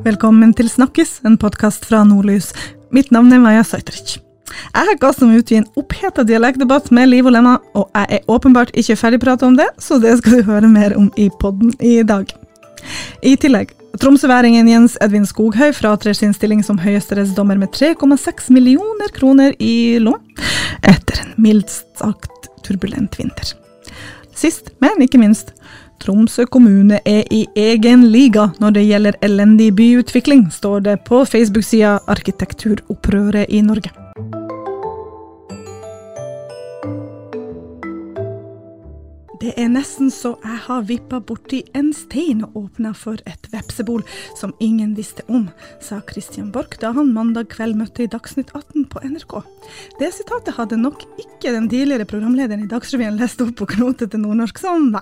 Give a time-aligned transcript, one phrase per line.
[0.00, 2.54] Velkommen til Snakkes, en podkast fra Nordlys.
[2.88, 4.14] Mitt navn er Maja Sajtric.
[4.48, 8.16] Jeg har kastet meg ut i en oppheta dialektdebatt med liv og Lena, og jeg
[8.16, 11.74] er åpenbart ikke ferdigprata om det, så det skal du høre mer om i podden
[11.84, 12.32] i dag.
[13.20, 19.52] I tillegg, tromsøværingen Jens Edvin Skoghøy fratrer sin stilling som høyesterettsdommer med 3,6 millioner kroner
[19.60, 20.22] i lån,
[20.80, 23.52] etter en mildt sagt turbulent vinter.
[24.32, 25.52] Sist, men ikke minst,
[26.00, 31.98] Tromsø kommune er i egen liga når det gjelder elendig byutvikling, står det på Facebook-sida
[32.08, 33.92] Arkitekturopprøret i Norge.
[39.40, 44.02] Det er nesten så jeg har vippa borti en stein og åpna for et vepsebol
[44.36, 45.46] som ingen visste om,
[45.80, 49.38] sa Christian Borch da han mandag kveld møtte i Dagsnytt 18 på NRK.
[49.96, 54.60] Det sitatet hadde nok ikke den tidligere programlederen i Dagsrevyen lest opp på knotete nordnorsk
[54.60, 55.00] som nei.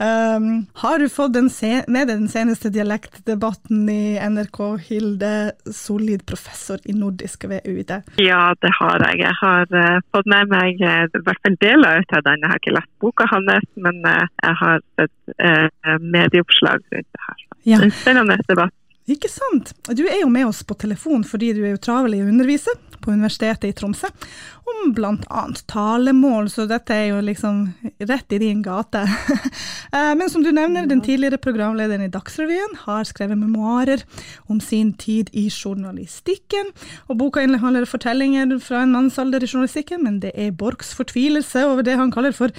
[0.00, 5.34] Um, har du fått med deg den seneste dialektdebatten i NRK, Hilde
[5.68, 7.92] Solid, professor i nordisk ved UiT?
[8.24, 9.20] Ja, det har jeg.
[9.26, 12.40] Jeg har uh, fått med meg i hvert fall deler av den.
[12.40, 17.22] Jeg har ikke lest boka hans men eh, jeg har et eh, medieoppslag rundt det
[17.28, 17.46] her.
[17.66, 17.82] Ja.
[17.82, 18.74] En spennende debatt.
[19.06, 19.70] Ikke sant.
[19.94, 22.74] Du er jo med oss på telefon fordi du er jo travel i å undervise
[23.06, 24.10] på Universitetet i Tromsø
[24.66, 25.42] om bl.a.
[25.70, 27.60] talemål, så dette er jo liksom
[28.08, 29.06] rett i din gate.
[29.96, 34.02] Eh, men som du nevner, den tidligere programlederen i Dagsrevyen har skrevet memoarer
[34.50, 36.72] om sin tid i journalistikken.
[37.06, 41.86] Og boka inneholder fortellinger fra en mannsalder i journalistikken, men det er Borchs fortvilelse over
[41.86, 42.52] det han kaller for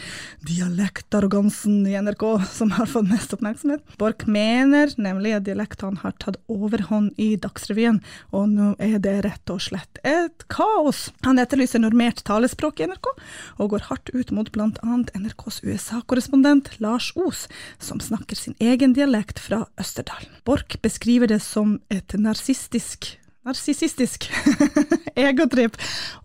[0.48, 3.84] dialektarrogansen i NRK som har fått mest oppmerksomhet.
[4.00, 8.00] Borch mener nemlig at dialektene har tatt overhånd i Dagsrevyen,
[8.36, 11.08] og nå er det rett og slett et kaos.
[11.26, 13.12] Han etterlyser normert talespråk i NRK,
[13.60, 14.72] og går hardt ut mot bl.a.
[15.18, 17.48] NRKs USA-korrespondent Lars Os,
[17.80, 20.32] som snakker sin egen dialekt fra Østerdalen.
[20.48, 24.28] Borch beskriver det som et narsistisk narsissistisk
[25.28, 25.78] egotripp.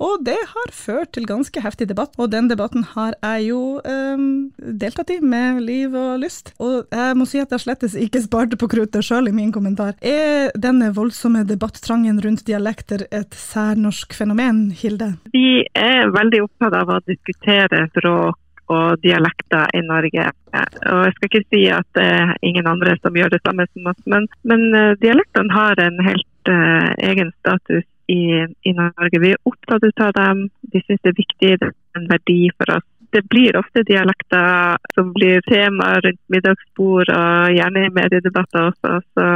[0.02, 4.26] Og det har ført til ganske heftig debatt, og den debatten har jeg jo um,
[4.58, 6.52] deltatt i med liv og lyst.
[6.62, 9.96] Og jeg må si at jeg slettes ikke sparte på kruttet sjøl i min kommentar.
[10.02, 15.14] Er denne voldsomme debattrangen rundt dialekter et særnorsk fenomen, Hilde?
[15.32, 18.41] Vi er veldig opptatt av å diskutere språk
[18.72, 20.28] og dialekter i Norge.
[20.52, 23.88] Og Jeg skal ikke si at det er ingen andre som gjør det samme som
[23.92, 28.22] oss, men, men eh, dialektene har en helt uh, egen status i,
[28.68, 29.20] i, Norge.
[29.20, 32.76] Vi er opptatt av dem, de syns det er viktig, det er en verdi for
[32.76, 32.88] oss.
[33.12, 38.94] Det blir ofte dialekter som blir tema rundt middagsbord og gjerne i mediedebatter også.
[39.12, 39.26] Så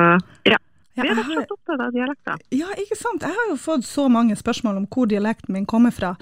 [0.48, 0.60] ja,
[0.96, 2.44] vi er rett og slett opptatt av dialekter.
[2.56, 3.24] Ja, ikke sant.
[3.26, 6.14] Jeg har jo fått så mange spørsmål om hvor dialekten min kommer fra.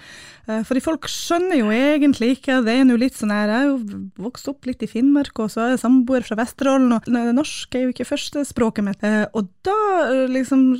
[0.48, 2.60] Eh, fordi folk skjønner jo egentlig ikke.
[2.66, 5.52] Det er nå litt sånn her, Jeg er jo vokst opp litt i Finnmark, og
[5.52, 9.06] så er jeg samboer fra Vesterålen, og norsk er jo ikke førstespråket mitt.
[9.06, 9.78] Eh, og da
[10.10, 10.74] eh, liksom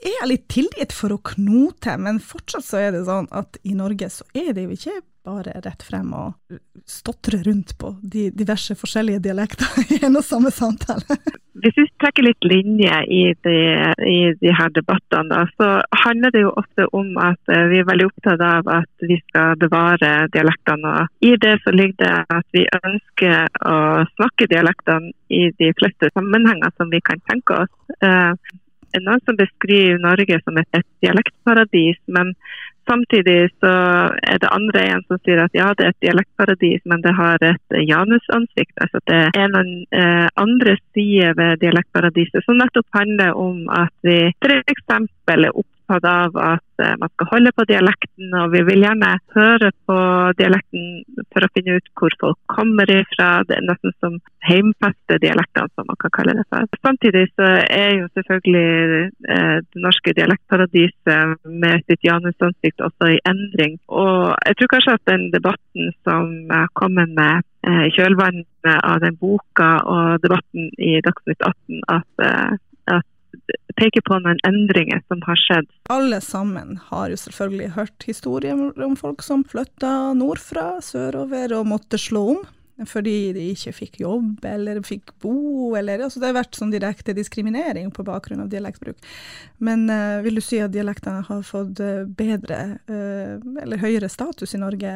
[0.00, 3.76] er jeg litt tilgitt for å knote, men fortsatt så er det sånn at i
[3.76, 6.56] Norge så er det jo ikke bare rett frem og
[6.88, 11.18] stotre rundt på de diverse forskjellige dialekter i en og samme samtale.
[11.60, 15.68] Hvis vi trekker litt linje i i de her debattene, så
[16.04, 19.58] handler det jo ofte om at eh, vi er veldig opptatt av at vi skal
[19.60, 20.94] bevare dialektene.
[21.20, 23.76] I det så ligger det at vi ønsker å
[24.14, 27.74] snakke dialektene i de fleste sammenhenger som vi kan tenke oss.
[28.00, 28.32] Eh,
[28.98, 32.32] noen som beskriver Norge som et dialektparadis, men
[32.90, 33.72] Samtidig så
[34.32, 37.38] er det andre igjen som sier at ja, det er et dialektparadis, men det har
[37.46, 38.74] et janusansikt.
[38.82, 44.18] Altså det er noen eh, andre sider ved dialektparadiset som nettopp handler om at vi
[44.42, 44.88] f.eks.
[44.90, 49.10] er opptatt opptatt av at eh, man skal holde på dialekten, og vi vil gjerne
[49.34, 49.98] høre på
[50.38, 51.02] dialekten
[51.32, 53.42] for å finne ut hvor folk kommer ifra.
[53.48, 56.66] Det er nesten som heimfeste dialekter, som man kan kalle det for.
[56.86, 63.78] Samtidig så er jo selvfølgelig eh, det norske dialektparadiset med sitt janusansikt også i endring.
[63.88, 66.32] Og jeg tror kanskje at den debatten som
[66.78, 72.60] kommer med eh, i kjølvannet av den boka og debatten i Dagsnytt 18, at
[73.80, 75.68] peker på noen endringer som har skjedd.
[75.92, 82.00] Alle sammen har jo selvfølgelig hørt historier om folk som flytta nordfra, sørover og måtte
[82.00, 82.42] slå om
[82.88, 87.14] fordi de ikke fikk jobb eller fikk bo, eller altså Det har vært sånn direkte
[87.16, 88.96] diskriminering på bakgrunn av dialektbruk.
[89.60, 94.54] Men uh, vil du si at dialektene har fått uh, bedre uh, eller høyere status
[94.56, 94.92] i Norge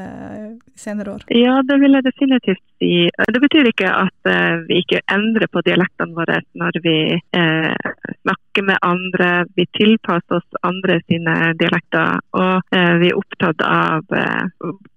[0.79, 1.27] senere år?
[1.35, 2.93] Ja, det vil jeg definitivt si.
[3.11, 4.33] Det betyr ikke at
[4.69, 6.97] vi ikke endrer på dialektene våre når vi
[7.31, 9.29] snakker med andre.
[9.57, 14.09] Vi tilpasser oss andre sine dialekter, og vi er opptatt av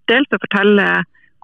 [0.09, 0.87] dels å fortelle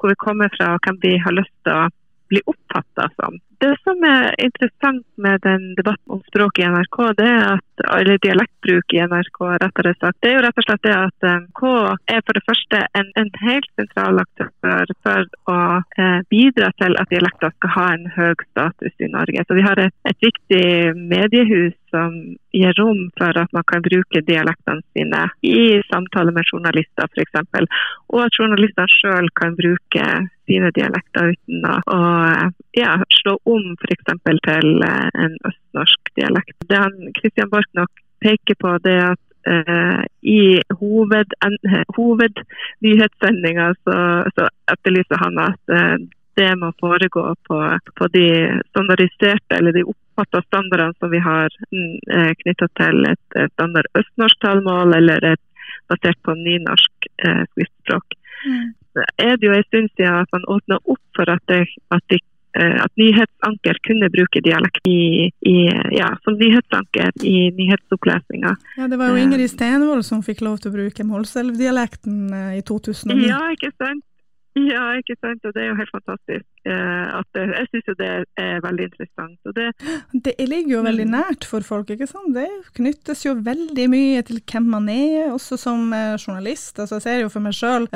[0.03, 1.87] hvor vi kommer fra og hvem vi har lyst til å
[2.27, 3.37] bli oppfatta som.
[3.63, 8.19] Det som er interessant med den debatten om språk i NRK, det er at, eller
[8.25, 11.61] dialektbruk i NRK, rettere sagt, det er jo rett og slett det at NRK
[12.15, 17.13] er for det første en, en helt sentral aktør for å eh, bidra til at
[17.13, 19.47] dialekter skal ha en høy status i Norge.
[19.47, 20.67] Så Vi har et, et viktig
[20.99, 22.13] mediehus som
[22.53, 27.45] gir rom for at man kan bruke dialektene sine i samtale med journalister f.eks.
[28.11, 30.07] Og at journalistene sjøl kan bruke
[30.49, 31.99] sine dialekter uten å, å
[32.77, 34.09] ja, slå om f.eks.
[34.47, 36.57] til eh, en østnorsk dialekt.
[36.69, 41.35] Det han Christian Borch nok peker på, det er at uh, i hoved,
[41.97, 43.97] hovednyhetssendinga så,
[44.35, 45.97] så, etterlyser han at uh,
[46.39, 47.57] det må foregå på,
[47.99, 48.27] på, de
[48.71, 54.97] standardiserte eller de oppfatta standardene som vi har uh, knytta til et standard østnorsk talemål
[55.01, 55.43] eller et
[55.91, 58.19] basert på nynorsk uh, skriftspråk.
[58.43, 58.73] Mm.
[59.23, 61.61] er det jo en stund siden at man åpna opp for at, det,
[61.95, 65.57] at de Eh, at nyhetsanker kunne bruke dialekt i, i,
[65.95, 68.55] ja, som nyhetsanker i nyhetsopplesninga.
[68.77, 72.65] Ja, det var jo Ingrid Stenvold som fikk lov til å bruke Målselv-dialekten eh, i
[72.65, 73.21] 2009.
[73.27, 74.05] Ja, ikke sant.
[74.53, 75.41] Ja, ikke sant.
[75.47, 76.45] Og det er jo helt fantastisk.
[76.69, 78.09] Eh, det, jeg syns jo det
[78.43, 79.53] er veldig interessant.
[79.57, 79.71] Det,
[80.13, 81.15] det, ligger jo veldig mm.
[81.15, 82.35] nært for folk, ikke sant.
[82.37, 82.45] Det
[82.77, 86.77] knyttes jo veldig mye til hvem man er, også som journalist.
[86.77, 87.89] Altså, jeg ser jo for meg sjøl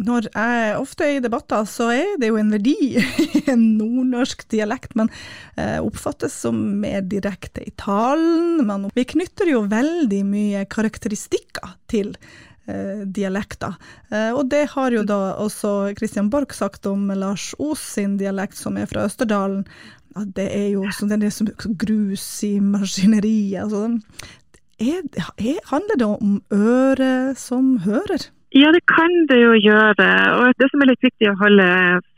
[0.00, 2.76] når jeg ofte er i debatter, så er det jo en verdi
[3.40, 5.10] i en nordnorsk dialekt, men
[5.56, 8.62] eh, oppfattes som mer direkte i talen.
[8.68, 12.14] Man, vi knytter jo veldig mye karakteristikker til
[12.66, 13.76] eh, dialekter.
[14.10, 18.58] Eh, og det har jo da også Christian Borch sagt om Lars Os sin dialekt,
[18.60, 19.64] som er fra Østerdalen.
[20.18, 23.68] At det er jo sånn, det er som grus i maskineriet.
[23.68, 24.00] Altså,
[24.80, 25.04] er,
[25.36, 28.30] er, handler det om øret som hører?
[28.52, 30.06] Ja, det kan det jo gjøre.
[30.38, 31.66] Og Det som er litt viktig å holde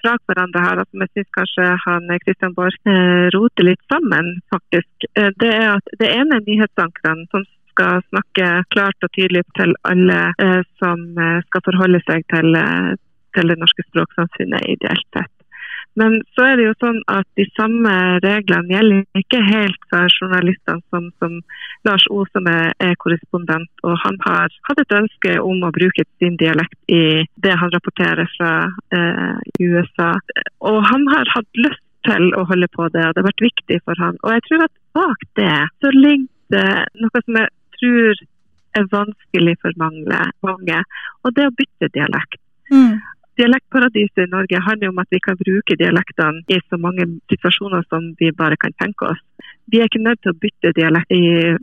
[0.01, 5.09] fra hverandre her, som jeg syns kanskje han Kristian Borch eh, roter litt sammen, faktisk,
[5.13, 7.45] eh, det er at det ene er nyhetsankerne som
[7.75, 11.05] skal snakke klart og tydelig til alle eh, som
[11.49, 12.57] skal forholde seg til,
[13.37, 15.33] til det norske språksamfunnet ideelt sett.
[16.01, 17.93] Men så er det jo sånn at de samme
[18.25, 21.39] reglene gjelder ikke helt for journalistene som, som
[21.87, 23.69] Lars O, som er, er, korrespondent.
[23.85, 28.31] Og han har hatt et ønske om å bruke sin dialekt i det han rapporterer
[28.39, 28.53] fra
[28.97, 30.15] eh, USA.
[30.65, 33.81] Og han har hatt lyst til å holde på det, og det har vært viktig
[33.87, 34.17] for han.
[34.25, 36.69] Og jeg tror at bak det så ligger det
[37.01, 38.23] noe som jeg tror
[38.81, 40.79] er vanskelig for mange,
[41.23, 42.41] og det å bytte dialekt.
[42.73, 42.97] Mm.
[43.41, 48.11] Dialektparadiset i Norge handler om at vi kan bruke dialektene i så mange situasjoner som
[48.21, 49.23] vi bare kan tenke oss.
[49.73, 51.23] Vi er ikke nødt til å bytte dialekt i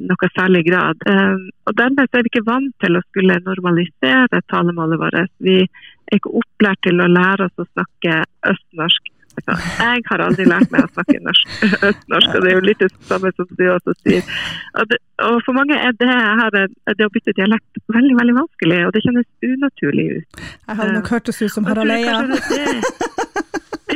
[0.10, 1.06] noe særlig grad.
[1.06, 5.31] Um, og Dermed er vi ikke vant til å skulle normalisere talemålet vårt.
[5.45, 9.13] Vi er ikke opplært til å lære oss å snakke østnorsk
[9.47, 11.56] jeg har aldri lært meg å snakke norsk,
[11.89, 14.33] østnorsk, og det er jo litt det samme som du også sier.
[14.75, 16.59] Og, det, og For mange er det, her,
[17.00, 20.44] det å bytte dialekt veldig veldig vanskelig, og det kjennes unaturlig ut.
[20.68, 22.21] Jeg hadde nok hørtes ut som Harald Eia.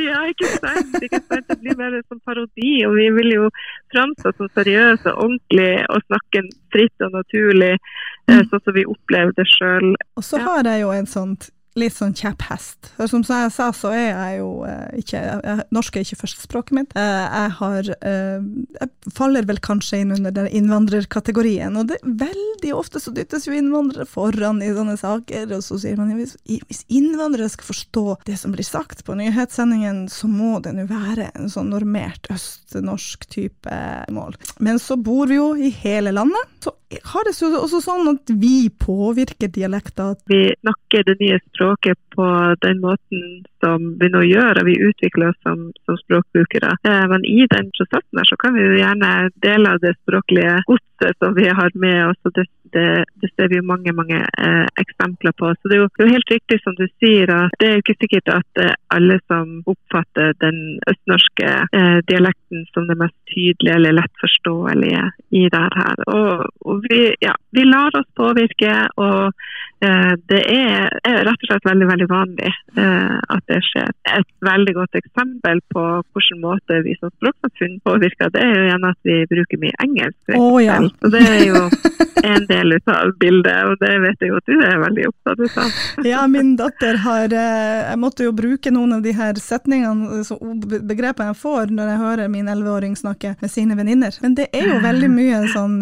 [0.04, 0.96] Ja, ikke sant.
[1.02, 1.46] ikke sant.
[1.48, 2.72] Det blir mer som parodi.
[2.86, 3.50] Og vi vil jo
[3.94, 6.42] framstå som seriøse og ordentlige og snakke
[6.74, 7.72] fritt og naturlig,
[8.28, 8.48] eh, mm.
[8.50, 9.92] sånn som vi opplever det sjøl.
[10.18, 12.92] Og så har jeg jo en sånt litt sånn kjepphest.
[13.10, 16.94] Som jeg sa, så er jeg jo eh, ikke jeg, Norsk er ikke førstespråket mitt.
[16.98, 18.44] Eh, jeg har eh,
[18.78, 21.74] Jeg faller vel kanskje inn under den innvandrerkategorien.
[21.80, 25.98] Og det, veldig ofte så dyttes jo innvandrere foran i sånne saker, og så sier
[25.98, 30.76] man hvis, hvis innvandrere skal forstå det som blir sagt på nyhetssendingen, så må det
[30.76, 33.82] nå være en sånn normert østnorsk type
[34.14, 34.38] mål.
[34.62, 36.54] Men så bor vi jo i hele landet.
[36.62, 40.14] så har det også sånn at vi påvirker dialekter?
[40.30, 42.28] Vi snakker det nye språket på
[42.64, 46.74] den måten som vi nå gjør, og vi utvikler oss som, som språkbrukere.
[46.88, 49.12] Eh, men i den prosessen her så kan vi jo gjerne
[49.44, 52.20] dele av det språklige godset som vi har med oss.
[52.28, 55.52] og det, det, det ser vi jo mange mange eh, eksempler på.
[55.54, 57.76] Så Det er jo, det er jo helt riktig som du sier, at det er
[57.76, 63.16] jo ikke sikkert at eh, alle som oppfatter den østnorske eh, dialekten som det mest
[63.32, 65.04] tydelige eller lett forståelige
[65.40, 66.04] i det her.
[66.18, 68.74] Og, og vi, ja, vi lar oss påvirke.
[68.96, 69.32] og
[70.30, 70.88] det er,
[71.26, 73.90] rett og slett veldig veldig vanlig eh, at det skjer.
[74.18, 78.88] Et veldig godt eksempel på hvilken måte vi som språksamfunn påvirker, det er jo igjen
[78.90, 80.36] at vi bruker mye engelsk.
[80.38, 80.78] Oh, ja.
[80.80, 81.62] Og det er jo
[82.24, 85.78] en del av bildet, og det vet jeg jo at du er veldig opptatt av.
[86.12, 90.22] ja, min datter har eh, Jeg måtte jo bruke noen av de her setningene,
[90.88, 94.16] begrepene jeg får når jeg hører min elleveåring snakke med sine venninner.
[94.24, 95.78] Men det er jo veldig mye sånn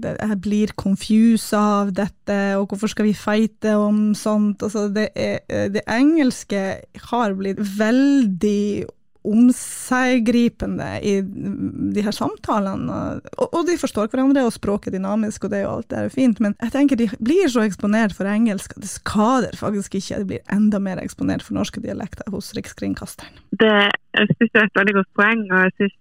[0.00, 4.62] jeg blir confusa av dette, og hvorfor skal vi fighte om sånt?
[4.64, 6.64] Altså, det, er, det, engelske
[7.10, 8.88] har blitt veldig
[9.22, 13.20] omseggripende i de her samtalene.
[13.36, 16.00] Og, og, de forstår hverandre, og språket er dynamisk, og det er jo alt det
[16.00, 19.94] er fint, men jeg tenker de blir så eksponert for engelsk at det skader faktisk
[20.00, 23.38] ikke, de blir enda mer eksponert for norske dialekter hos Rikskringkasteren.
[23.62, 23.70] Det
[24.18, 25.42] jeg synes det er et veldig godt poeng.
[25.52, 25.98] og jeg synes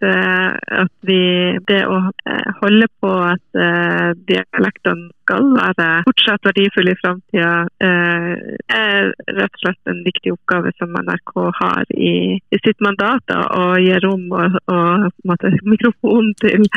[0.84, 1.22] at vi,
[1.70, 1.98] Det å
[2.32, 9.62] eh, holde på at uh, dialektene skal være fortsatt verdifulle i framtida, er rett og
[9.62, 13.32] slett en viktig oppgave som NRK har i, sitt mandat.
[13.32, 16.68] Å gi rom og, og måte, mikrofon til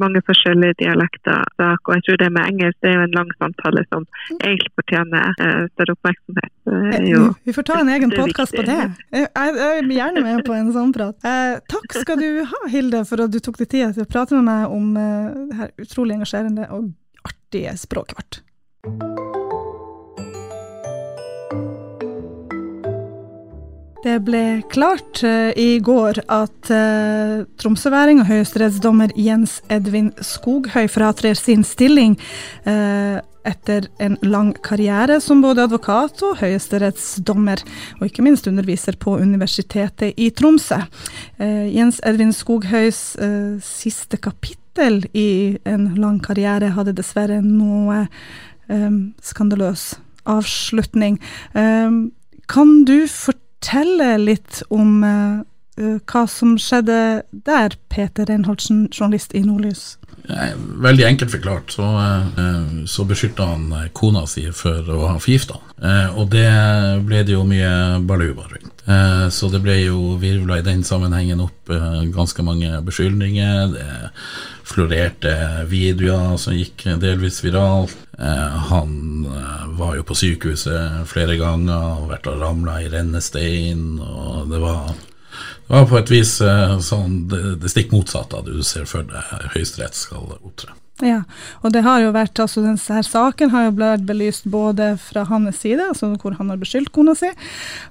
[0.00, 1.44] mange forskjellige dialekter.
[1.60, 5.34] Og jeg tror det med engelsk det er jo en lang samtale som egentlig fortjener
[5.40, 6.52] uh, større oppmerksomhet.
[7.08, 8.78] Jo, vi får ta en egen podkast på det.
[9.14, 11.18] Jeg, er gjerne med på en sånn prat.
[11.70, 14.48] Takk skal du ha, Hilde, for at du tok deg tid til å prate med
[14.48, 16.90] meg om det her utrolig engasjerende og
[17.24, 19.23] artige språket vårt.
[24.04, 31.38] Det ble klart uh, i går at uh, tromsøværing og høyesterettsdommer Jens Edvin Skoghøy fratrer
[31.38, 32.18] sin stilling
[32.68, 37.64] uh, etter en lang karriere som både advokat og høyesterettsdommer,
[37.96, 40.78] og ikke minst underviser på Universitetet i Tromsø.
[41.36, 43.02] Jens Edvin Skoghøys
[43.60, 48.06] siste kapittel i en lang karriere hadde dessverre noe
[49.20, 49.90] skandaløs
[50.24, 51.20] avslutning.
[52.48, 55.40] kan du fortelle fortelle litt om uh,
[55.76, 59.96] hva som skjedde der, Peter Reinholdsen, journalist i Nordlys?
[60.80, 65.74] Veldig enkelt forklart så, uh, så beskytta han kona si for å ha forgifta han.
[66.16, 66.48] Og det
[67.04, 68.70] ble det jo mye baluba rundt.
[69.34, 71.68] Så det ble jo virvla i den sammenhengen opp
[72.14, 73.74] ganske mange beskyldninger.
[73.74, 73.88] Det
[74.64, 75.34] florerte
[75.68, 77.96] videoer som gikk delvis viralt.
[78.70, 79.26] Han
[79.76, 83.98] var jo på sykehuset flere ganger og vært og ramla i rennestein.
[84.00, 84.94] Og det var,
[85.66, 88.88] det var på et vis eh, sånn det, det stikk motsatte av det du ser
[88.88, 90.74] for deg Høyesterett skal opptre.
[91.02, 91.24] Ja,
[91.66, 95.58] og det har jo vært, altså denne saken har jo blitt belyst både fra hans
[95.64, 97.32] side, altså hvor han har beskyldt kona si,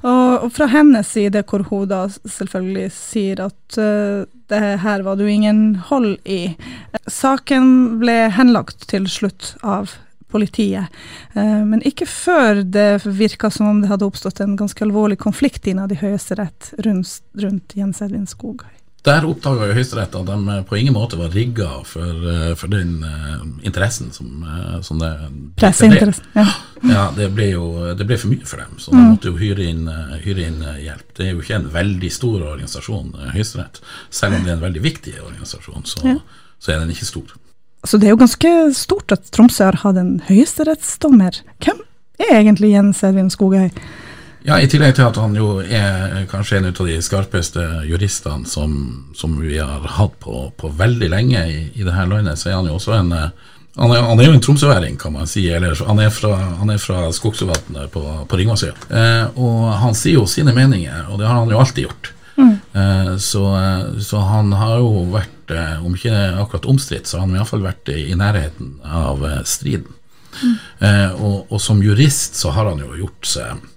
[0.08, 5.20] og, og fra hennes side, hvor hun da selvfølgelig sier at uh, det her var
[5.20, 6.56] det jo ingen hold i.
[7.12, 9.98] Saken ble henlagt til slutt av
[10.34, 11.02] politiet.
[11.38, 15.70] Eh, men ikke før det virka som om det hadde oppstått en ganske alvorlig konflikt
[15.70, 18.72] innad i Høyesterett rundt, rundt Jens Edvin Skoghøy.
[19.04, 23.42] Der oppdaga Høyesterett at de på ingen måte var rigga for, eh, for den uh,
[23.68, 25.10] interessen som, uh, som det
[25.60, 26.46] Presseinteressen, ja.
[26.88, 27.04] ja.
[27.18, 27.66] det ble jo
[28.00, 29.10] det ble for mye for dem, så de mm.
[29.12, 29.92] måtte jo hyre inn,
[30.24, 31.12] hyre inn hjelp.
[31.20, 33.84] Det er jo ikke en veldig stor organisasjon, Høyesterett.
[34.08, 36.20] Selv om det er en veldig viktig organisasjon, så, ja.
[36.64, 37.36] så er den ikke stor.
[37.84, 41.42] Så det er jo ganske stort at Tromsø har hatt en høyesterettsdommer.
[41.64, 41.84] Hvem
[42.22, 43.70] er egentlig Jens Edvin Skogøy?
[44.44, 48.74] Ja, I tillegg til at han jo er kanskje en av de skarpeste juristene som,
[49.16, 52.68] som vi har hatt på, på veldig lenge i, i dette landet, så er han
[52.68, 53.30] jo også en eh,
[53.74, 55.48] han er, han er jo en tromsøværing, kan man si.
[55.50, 58.76] Eller han er fra, han fra Skogsvatnet på, på Ringvassøya.
[58.90, 62.12] Eh, og han sier jo sine meninger, og det har han jo alltid gjort.
[62.38, 62.52] Mm.
[62.74, 67.28] Eh, så, eh, så, han har jo vært Eh, om ikke akkurat omstridt, så har
[67.28, 70.00] han iallfall vært i nærheten av eh, striden.
[70.34, 70.54] Mm.
[71.22, 73.68] Og, og, som jurist så har han jo gjort seg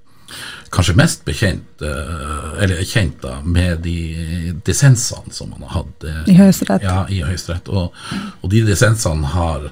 [0.72, 6.86] kanskje mest bekjent, eller kjent da, med de dissensene som han har hatt i Høyesterett.
[6.88, 7.68] Ja, i Høyesterett.
[7.68, 7.92] Og,
[8.40, 9.68] og de dissensene har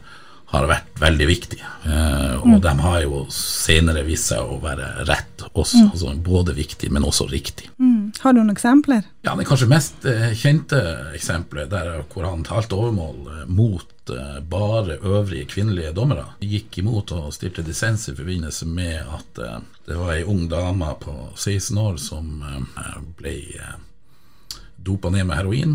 [0.55, 1.61] har vært veldig viktig.
[1.61, 2.61] Eh, og mm.
[2.65, 5.83] de har jo senere vist seg å være rett også.
[5.83, 5.89] Mm.
[5.91, 7.69] Altså både viktig, men også riktig.
[7.79, 8.13] Mm.
[8.21, 9.05] Har du noen eksempler?
[9.27, 10.81] Ja, Det kanskje mest eh, kjente
[11.15, 16.27] eksempelet der hvor han talte overmål eh, mot eh, bare øvrige kvinnelige dommere.
[16.45, 19.59] Gikk imot og stilte dissens i forbindelse med at eh,
[19.89, 22.39] det var ei ung dame på 16 år som
[23.19, 23.35] ble
[24.85, 25.75] dopa ned med heroin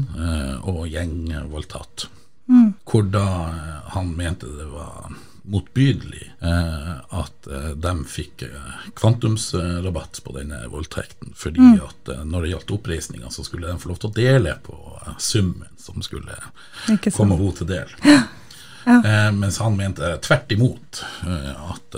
[0.65, 2.07] og gjengvoldtatt.
[2.50, 2.74] Mm.
[2.86, 5.12] Hvor da eh, han mente det var
[5.50, 11.34] motbydelig eh, at eh, de fikk eh, kvantumsrabatt på denne voldtekten.
[11.38, 11.79] Fordi mm.
[11.86, 14.77] at eh, når det gjaldt oppreisninga, så skulle de få lov til å dele på
[15.06, 16.38] eh, summen som skulle
[17.15, 17.96] komme henne til del.
[18.06, 18.20] Ja.
[18.89, 19.29] Ja.
[19.36, 21.98] mens han mente tvert imot at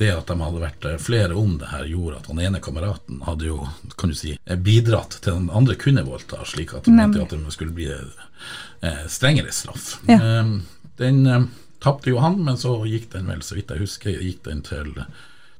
[0.00, 3.50] det at de hadde vært flere om det her, gjorde at han ene kameraten hadde
[3.50, 3.58] jo
[4.00, 7.54] kan du si, bidratt til den andre kunne voldta, slik at de mente at det
[7.54, 9.98] skulle bli eh, strengere straff.
[10.08, 10.18] Ja.
[10.18, 10.54] Eh,
[11.02, 11.44] den eh,
[11.82, 14.94] tapte jo han, men så gikk den vel, så vidt jeg husker, gikk den til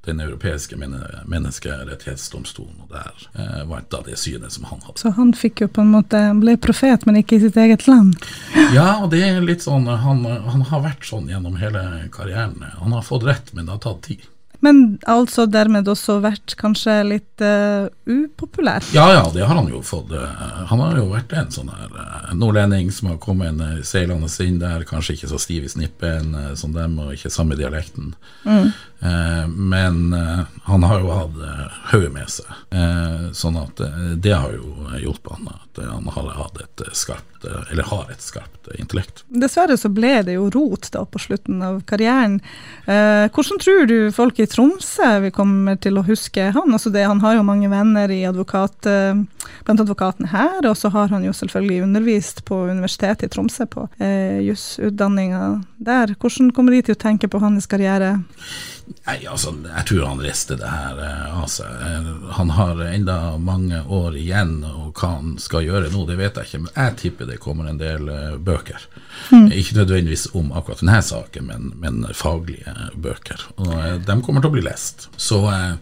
[0.02, 4.98] Den europeiske menneskerettighetsdomstolen, og der eh, var da det synet som han hadde.
[4.98, 8.18] Så han fikk jo på en måte ble profet, men ikke i sitt eget land?
[8.78, 12.58] ja, og det er litt sånn han, han har vært sånn gjennom hele karrieren.
[12.82, 14.26] Han har fått rett, men det har tatt tid.
[14.62, 18.84] Men altså dermed også vært kanskje litt uh, upopulær?
[18.94, 20.12] Ja ja, det har han jo fått.
[20.70, 24.60] Han har jo vært en sånn her uh, nordlending som har kommet inn seilende inn
[24.62, 28.14] der, kanskje ikke så stiv i snippen uh, som dem, og ikke samme dialekten.
[28.46, 28.70] Mm.
[29.46, 30.14] Men
[30.62, 31.38] han har jo hatt
[31.90, 32.50] hodet med seg,
[33.34, 33.80] sånn at
[34.22, 35.48] det har jo hjulpet han.
[35.50, 39.24] At han har hatt et skarpt, eller har et skarpt intellekt.
[39.26, 42.38] Dessverre så ble det jo rot da på slutten av karrieren.
[42.86, 46.72] hvordan tror du folk i Tromsø vi kommer til å huske han.
[46.72, 49.22] Altså det, han har jo mange venner i advokat, eh,
[49.66, 53.86] blant advokatene her, og så har han jo selvfølgelig undervist på Universitetet i Tromsø, på
[53.98, 55.42] eh, jusutdanninga
[55.82, 56.14] der.
[56.18, 58.18] Hvordan kommer de til å tenke på hans karriere?
[59.06, 61.66] Nei, altså, Jeg tror han rister det her av altså.
[61.66, 62.10] seg.
[62.38, 66.50] Han har enda mange år igjen, og hva han skal gjøre nå, det vet jeg
[66.50, 66.62] ikke.
[66.66, 68.88] Men jeg tipper det kommer en del uh, bøker.
[69.30, 69.50] Mm.
[69.58, 73.46] Ikke nødvendigvis om akkurat denne saken, men, men faglige bøker.
[73.62, 75.08] Og de kommer til å bli lest.
[75.20, 75.78] Så uh,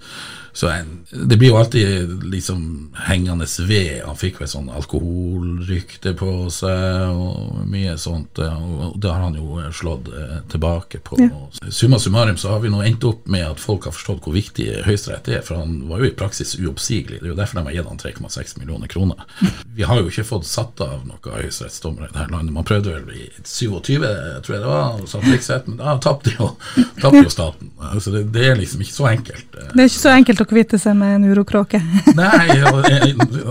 [0.52, 0.72] så
[1.10, 4.02] det blir jo alltid liksom hengende ved.
[4.06, 9.60] Han fikk vel sånn alkoholrykte på seg og mye sånt, og det har han jo
[9.74, 11.20] slått eh, tilbake på.
[11.22, 11.70] Ja.
[11.70, 14.68] Summa summarum så har vi nå endt opp med at folk har forstått hvor viktig
[14.86, 17.20] Høyesterett er, for han var jo i praksis uoppsigelig.
[17.20, 19.22] Det er jo derfor de har gitt han 3,6 millioner kroner.
[19.76, 22.54] Vi har jo ikke fått satt av noen høyesterettsdommere i dette landet.
[22.56, 24.00] Man prøvde vel i 27,
[24.44, 27.72] tror jeg det var, og satt riksrett, men da tapte jo, jo staten.
[27.90, 29.46] Altså det, det er liksom ikke så enkelt.
[29.54, 31.80] Det er ikke så enkelt å kvitte seg med en urokråke.
[32.18, 32.56] Nei,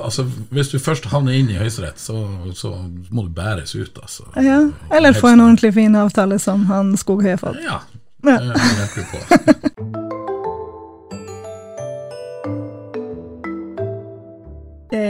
[0.04, 2.24] altså hvis du først havner inn i Høyesterett, så,
[2.58, 2.74] så,
[3.10, 4.28] må du bæres ut, altså.
[4.40, 7.62] Ja, eller få en ordentlig fin avtale som han Skog har fått.
[7.66, 7.82] Ja,
[8.26, 9.90] det hjelper på.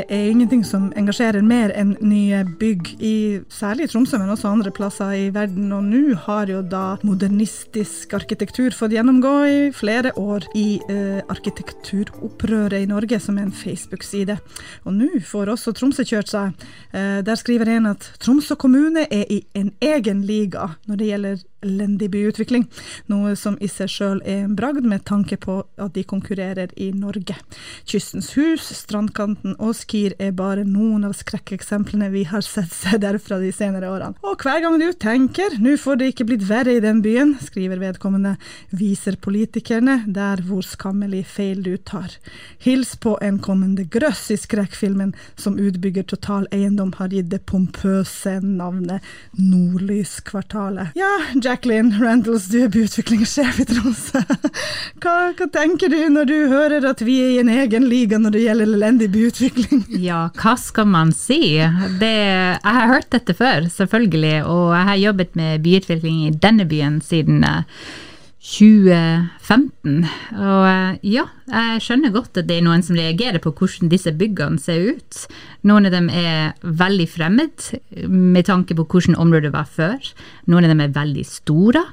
[0.10, 3.16] er ingenting som engasjerer mer enn nye bygg, i,
[3.54, 5.72] særlig i Tromsø, men også andre plasser i verden.
[5.76, 12.84] Og nå har jo da modernistisk arkitektur fått gjennomgå i flere år i eh, Arkitekturopprøret
[12.84, 14.40] i Norge, som er en Facebook-side.
[14.86, 16.68] Og nå får også Tromsø kjørt seg.
[16.92, 21.46] Eh, der skriver en at Tromsø kommune er i en egen liga når det gjelder
[21.66, 22.66] elendig byutvikling,
[23.12, 26.90] noe som i seg sjøl er en bragd med tanke på at de konkurrerer i
[26.96, 27.36] Norge.
[27.90, 33.40] Kystens hus, strandkanten og Skir er bare noen av skrekkeksemplene vi har sett seg derfra
[33.42, 34.18] de senere årene.
[34.24, 37.82] Og hver gang du tenker nå får det ikke blitt verre i den byen, skriver
[37.82, 38.36] vedkommende,
[38.76, 42.16] viser politikerne der hvor skammelig feil du tar.
[42.64, 48.38] Hils på en kommende grøss i skrekkfilmen som utbygger Total Eiendom har gitt det pompøse
[48.44, 49.06] navnet
[49.40, 50.96] Nordlyskvartalet.
[51.00, 51.12] Ja,
[51.44, 54.20] Jack Jacqueline Randalls, du er byutviklingssjef i Tromsø.
[55.02, 58.36] Hva, hva, tenker du når du hører at vi er i en egen liga når
[58.36, 59.82] det gjelder elendig byutvikling?
[60.10, 61.58] Ja, hva skal man si?
[62.00, 66.68] Det, jeg har hørt dette før, selvfølgelig, og jeg har jobbet med byutvikling i denne
[66.70, 67.42] byen siden
[68.40, 70.06] 2015.
[70.40, 74.14] Og eh, ja, jeg skjønner godt at det er noen som reagerer på hvordan disse
[74.16, 75.26] byggene ser ut.
[75.68, 77.70] Noen av dem er veldig fremmed
[78.08, 80.00] med tanke på hvordan området var før.
[80.48, 81.84] Noen av dem er veldig store,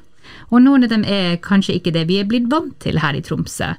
[0.51, 3.25] og noen av dem er kanskje ikke det vi er blitt vant til her i
[3.27, 3.75] Tromsø.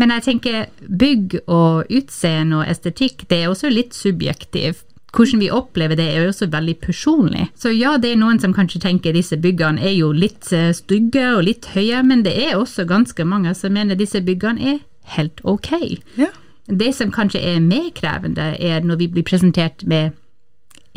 [0.00, 5.50] Men jeg tenker bygg og utseende og estetikk, det er også litt subjektivt hvordan vi
[5.50, 7.48] opplever det, er jo også veldig personlig.
[7.58, 11.26] Så ja, det er noen som kanskje tenker disse byggene er jo litt eh, stygge
[11.34, 14.80] og litt høye, men det er også ganske mange som mener disse byggene er
[15.16, 15.72] helt ok.
[16.20, 16.30] Ja.
[16.70, 20.14] Det som kanskje er mer krevende, er når vi blir presentert med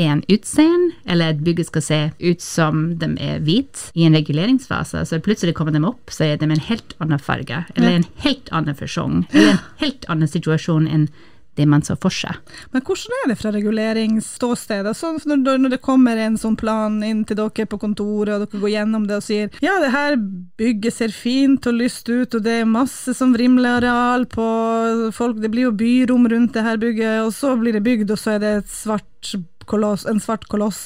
[0.02, 5.06] en utseende, eller et bygget skal se ut som de er hvite i en reguleringsfase,
[5.06, 8.50] så plutselig kommer de opp, så er de en helt annen farge, eller en helt
[8.52, 11.08] annen fasong, eller en helt annen situasjon enn
[11.56, 12.38] det man så for seg.
[12.74, 14.88] Men hvordan er det fra reguleringsståsted?
[14.90, 18.62] Altså, når, når det kommer en sånn plan inn til dere på kontoret, og dere
[18.64, 20.18] går gjennom det og sier ja, det her
[20.60, 24.48] bygget ser fint og lyst ut, og det er masse som vrimleareal på
[25.16, 28.20] folk, det blir jo byrom rundt det her bygget, og så blir det bygd, og
[28.20, 29.10] så er det et svart
[29.70, 30.80] koloss, en svart koloss.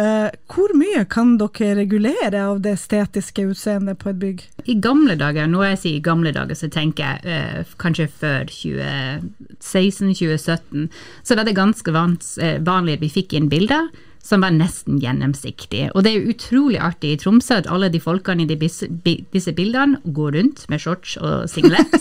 [0.00, 4.38] Eh, hvor mye kan dere regulere av det estetiske utseendet på et bygg?
[4.68, 10.80] I gamle dager, når jeg sier gamle dager, så tenker jeg eh, kanskje før 2016-2017,
[11.22, 13.84] så var det ganske eh, vanlig at vi fikk inn bilder
[14.28, 15.88] som var nesten gjennomsiktige.
[15.94, 20.30] Og det er utrolig artig i Tromsø at alle de folkene i disse bildene går
[20.36, 21.88] rundt med shorts og singlet.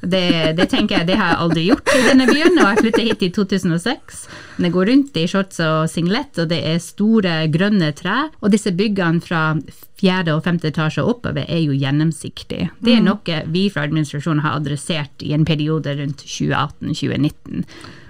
[0.00, 3.08] Det, det, tenker jeg, det har jeg aldri gjort i denne byen, og jeg flyttet
[3.10, 4.20] hit i 2006.
[4.56, 8.30] Men jeg går rundt i shorts og singlet, og det er store, grønne trær.
[8.40, 9.44] Og disse byggene fra
[10.00, 12.70] fjerde og femte etasje oppover er jo gjennomsiktige.
[12.80, 13.08] Det er mm.
[13.10, 17.66] noe vi fra administrasjonen har adressert i en periode rundt 2018-2019.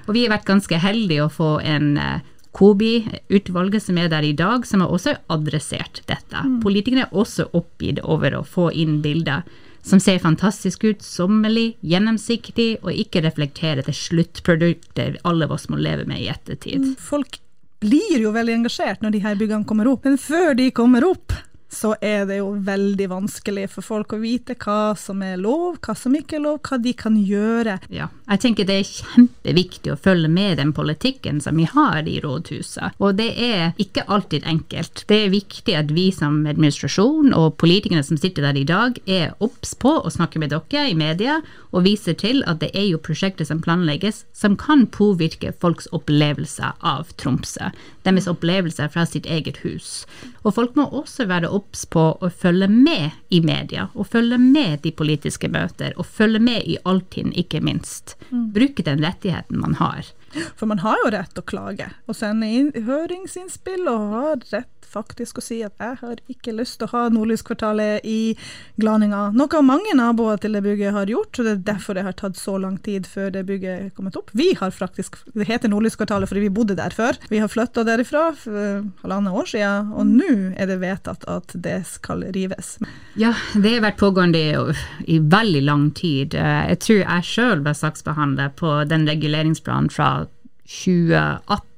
[0.06, 4.34] Og vi har vært ganske heldige å få en eh, KOBI-utvalget som er der i
[4.36, 6.44] dag, som har også adressert dette.
[6.46, 6.60] Mm.
[6.64, 9.46] Politikerne er også oppgitt over å få inn bilder
[9.82, 15.80] som ser fantastisk ut, sommerlig, gjennomsiktig, og ikke reflekterer det sluttproduktet alle av oss må
[15.80, 16.92] leve med i ettertid.
[17.00, 17.40] Folk
[17.80, 21.32] blir jo veldig engasjert når de her byggene kommer opp, men før de kommer opp,
[21.70, 25.94] så er det jo veldig vanskelig for folk å vite hva som er lov, hva
[25.96, 27.78] som ikke er lov, hva de kan gjøre.
[27.94, 32.18] Ja, jeg tenker det er kjempeviktig å følge med den politikken som vi har i
[32.22, 35.04] rådhuset, og det er ikke alltid enkelt.
[35.10, 39.36] Det er viktig at vi som administrasjon og politikerne som sitter der i dag, er
[39.38, 41.38] obs på å snakke med dere i media
[41.70, 46.74] og viser til at det er jo prosjekter som planlegges som kan påvirke folks opplevelser
[46.86, 47.70] av Tromsø,
[48.06, 50.04] deres opplevelser fra sitt eget hus.
[50.42, 54.80] Og folk må også være obs på å følge med i media, og følge med
[54.86, 58.16] de politiske møter, og følge med i Altinn, ikke minst.
[58.30, 60.08] Bruke den rettigheten man har.
[60.56, 65.40] For man har jo rett å klage og sende inn høringsinnspill, og har rett faktisk
[65.40, 68.34] å si at jeg har ikke lyst til å ha Nordlyskvartalet i
[68.80, 69.30] Glaninga.
[69.36, 72.38] Noe mange naboer til det bygget har gjort, og det er derfor det har tatt
[72.40, 74.32] så lang tid før det bygget er kommet opp.
[74.36, 77.18] Vi har faktisk, Det heter Nordlyskvartalet fordi vi bodde der før.
[77.30, 81.80] Vi har flytta derifra for halvannet år siden, og nå er det vedtatt at det
[81.88, 82.78] skal rives.
[83.20, 84.76] Ja, det har vært pågående i,
[85.16, 86.34] i veldig lang tid.
[86.34, 90.10] Jeg tror jeg sjøl var saksbehandler på den reguleringsplanen fra
[90.70, 91.69] 2018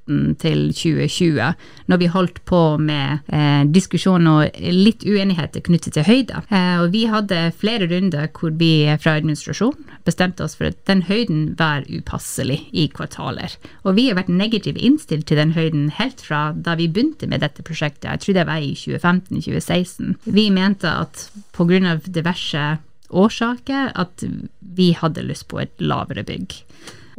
[0.43, 1.53] til 2020,
[1.87, 6.43] når vi holdt på med eh, diskusjon og litt uenigheter knyttet til høyde.
[6.51, 11.05] Eh, og vi hadde flere runder hvor vi fra administrasjonen bestemte oss for at den
[11.07, 13.55] høyden var upasselig i kvartaler.
[13.87, 17.45] Og vi har vært negativt innstilt til den høyden helt fra da vi begynte med
[17.45, 20.17] dette prosjektet, jeg tror det var i 2015-2016.
[20.27, 21.97] Vi mente at pga.
[22.03, 22.65] diverse
[23.13, 24.25] årsaker at
[24.61, 26.59] vi hadde lyst på et lavere bygg.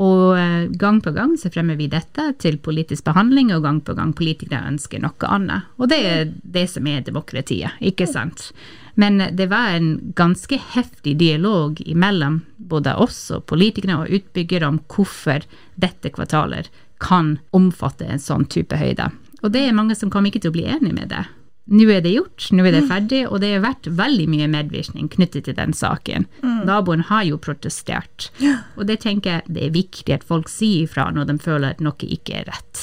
[0.01, 3.95] Og eh, gang på gang så fremmer vi dette til politisk behandling, og gang på
[3.97, 5.69] gang politikere ønsker noe annet.
[5.77, 8.51] Og det er det som er demokratiet, ikke sant.
[8.95, 14.81] Men det var en ganske heftig dialog mellom både oss og politikere og utbyggere om
[14.93, 15.45] hvorfor
[15.81, 16.69] dette kvartalet
[17.03, 19.09] kan omfatte en sånn type høyde.
[19.43, 21.25] Og det er mange som kommer ikke til å bli enig med det.
[21.71, 25.07] Nå er det gjort, nå er det ferdig, og det har vært veldig mye medvirkning
[25.13, 26.25] knyttet til den saken.
[26.43, 26.65] Mm.
[26.67, 28.27] Naboen har jo protestert,
[28.75, 31.83] og det tenker jeg det er viktig at folk sier ifra når de føler at
[31.83, 32.81] noe ikke er rett.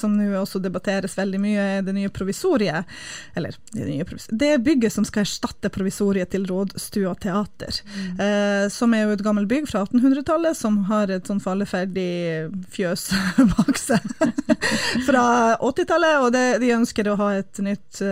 [0.00, 2.92] Som nå også debatteres veldig mye, er det nye provisoriet,
[3.40, 8.20] eller det, nye provisoriet, det bygget som skal erstatte provisoriet til Rådstua teater, mm.
[8.20, 13.08] eh, som er jo et gammelt bygg fra 1800-tallet, som har et sånn falleferdig fjøs
[13.56, 14.12] bak seg
[15.08, 15.24] fra
[15.56, 18.04] 80-tallet, og det, de ønsker å ha et nytt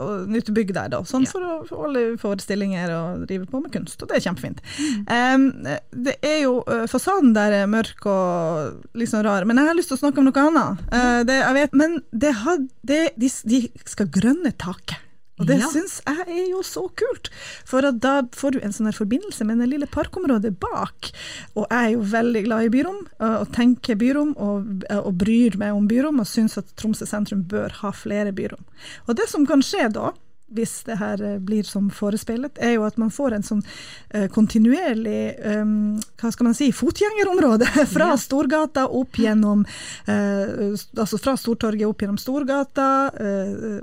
[0.00, 1.02] uh, nytt bygg der, da.
[1.08, 1.32] Sånn ja.
[1.34, 4.62] for å holde forestillinger og drive på med kunst, og det er kjempefint.
[5.10, 5.50] Um,
[5.90, 9.78] det er jo uh, Fasaden der er mørk og litt sånn rar, men jeg har
[9.78, 10.82] lyst til å snakke om noe annet.
[10.88, 14.98] Uh, det, jeg vet, men det had, det, de, de skal grønne taket.
[15.40, 15.68] Og det ja.
[15.72, 17.30] syns jeg er jo så kult,
[17.68, 21.10] for da får du en sånn forbindelse med det lille parkområdet bak.
[21.56, 25.76] Og jeg er jo veldig glad i byrom, og tenker byrom, og, og bryr meg
[25.76, 28.62] om byrom, og syns at Tromsø sentrum bør ha flere byrom.
[29.08, 30.12] Og det som kan skje da,
[30.54, 34.26] hvis det her eh, blir som forespeilet, er jo at man får en sånn uh,
[34.32, 41.88] kontinuerlig um, hva skal man si, fotgjengerområde fra Storgata opp gjennom uh, Altså fra Stortorget
[41.88, 42.88] opp gjennom Storgata,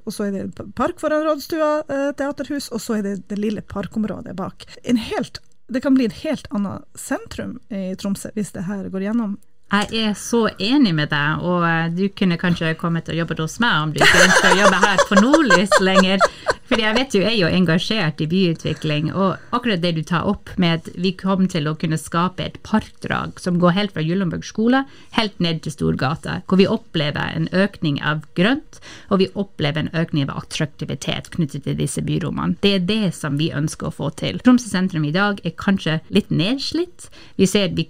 [0.04, 4.36] og så er det park foran Rådstua teaterhus, og så er det det lille parkområdet
[4.38, 4.66] bak.
[4.84, 9.10] En helt det kan bli et helt annet sentrum i Tromsø hvis det her går
[9.10, 9.38] gjennom.
[9.68, 13.82] Jeg er så enig med deg, og du kunne kanskje kommet og jobbet hos meg
[13.84, 16.24] om du ikke ønsker å jobbe her på Nordlys lenger.
[16.68, 20.28] Fordi jeg vet jo jeg er jo engasjert i byutvikling, og akkurat det du tar
[20.28, 24.04] opp med at vi kommer til å kunne skape et parkdrag som går helt fra
[24.04, 24.84] Gyllenborg skole
[25.16, 29.94] helt ned til Storgata, hvor vi opplever en økning av grønt, og vi opplever en
[29.96, 32.60] økning av attraktivitet knyttet til disse byrommene.
[32.64, 34.42] Det er det som vi ønsker å få til.
[34.44, 37.08] Tromsø sentrum i dag er kanskje litt nedslitt.
[37.40, 37.88] Vi ser vi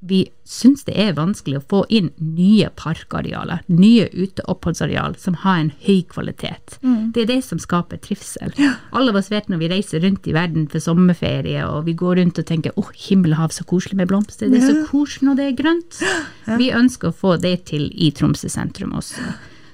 [0.00, 5.72] vi syns det er vanskelig å få inn nye parkarealer, nye uteoppholdsareal som har en
[5.84, 6.78] høy kvalitet.
[6.80, 7.10] Mm.
[7.14, 8.54] Det er det som skaper trivsel.
[8.60, 8.72] Ja.
[8.96, 12.16] Alle av oss vet når vi reiser rundt i verden for sommerferie, og vi går
[12.22, 14.48] rundt og tenker 'Å, oh, himmel og hav, så koselig med blomster'.
[14.48, 16.00] Det er så koselig når det er grønt.
[16.46, 16.56] Ja.
[16.56, 19.20] Vi ønsker å få det til i Tromsø sentrum også.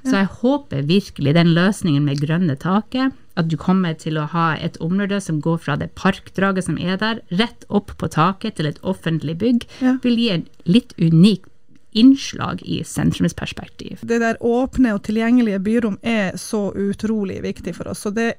[0.06, 4.46] Så jeg håper virkelig den løsningen med grønne taket at du kommer til å ha
[4.56, 8.70] et område som går fra det parkdraget som er der, rett opp på taket til
[8.70, 9.98] et offentlig bygg, ja.
[10.04, 11.44] vil gi en litt unik
[11.96, 13.98] innslag i sentrumsperspektiv.
[14.02, 18.04] Det der åpne og tilgjengelige byrom er så utrolig viktig for oss.
[18.04, 18.34] Så det,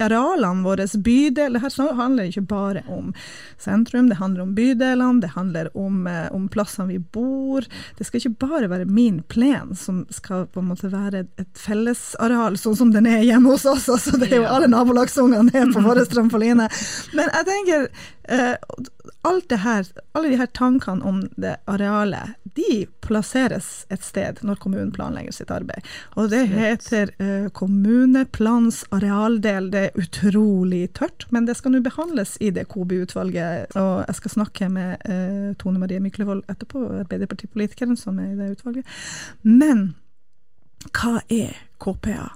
[0.00, 3.12] arealene våre, bydel Det her handler ikke bare om
[3.60, 7.66] sentrum, det handler om bydelene, det handler om, eh, om plassene vi bor.
[7.98, 12.56] Det skal ikke bare være min plen som skal på en måte være et fellesareal,
[12.56, 13.88] sånn som den er hjemme hos oss.
[13.88, 16.68] Altså, det er jo alle nabolagsungene er på vår trampoline.
[17.12, 17.88] Men jeg tenker
[18.28, 18.56] eh,
[19.28, 24.60] alt det her, alle de her tankene om det arealet, de plasseres et sted når
[24.62, 25.86] kommunen planlegger sitt arbeid.
[26.18, 29.70] Og det heter uh, kommuneplans arealdel.
[29.74, 33.76] Det er utrolig tørt, men det skal nå behandles i det KOBI-utvalget.
[33.78, 38.52] Og jeg skal snakke med uh, Tone Marie Myklevold etterpå, Arbeiderpartipolitikeren som er i det
[38.58, 38.98] utvalget.
[39.42, 39.90] Men
[40.94, 42.30] hva er KPA?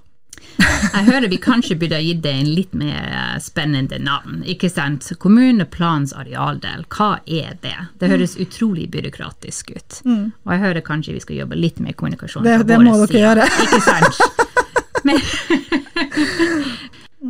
[0.92, 4.42] Jeg hører vi kanskje burde ha gitt det en litt mer eh, spennende navn.
[4.48, 5.06] ikke sant?
[5.22, 7.76] Kommuneplans arealdel, hva er det?
[8.00, 10.00] Det høres utrolig byråkratisk ut.
[10.04, 10.24] Mm.
[10.44, 12.44] Og jeg hører kanskje vi skal jobbe litt med kommunikasjon.
[12.46, 13.48] Det, det må dere gjøre.
[13.66, 14.14] Ikke sant?
[15.06, 15.18] Men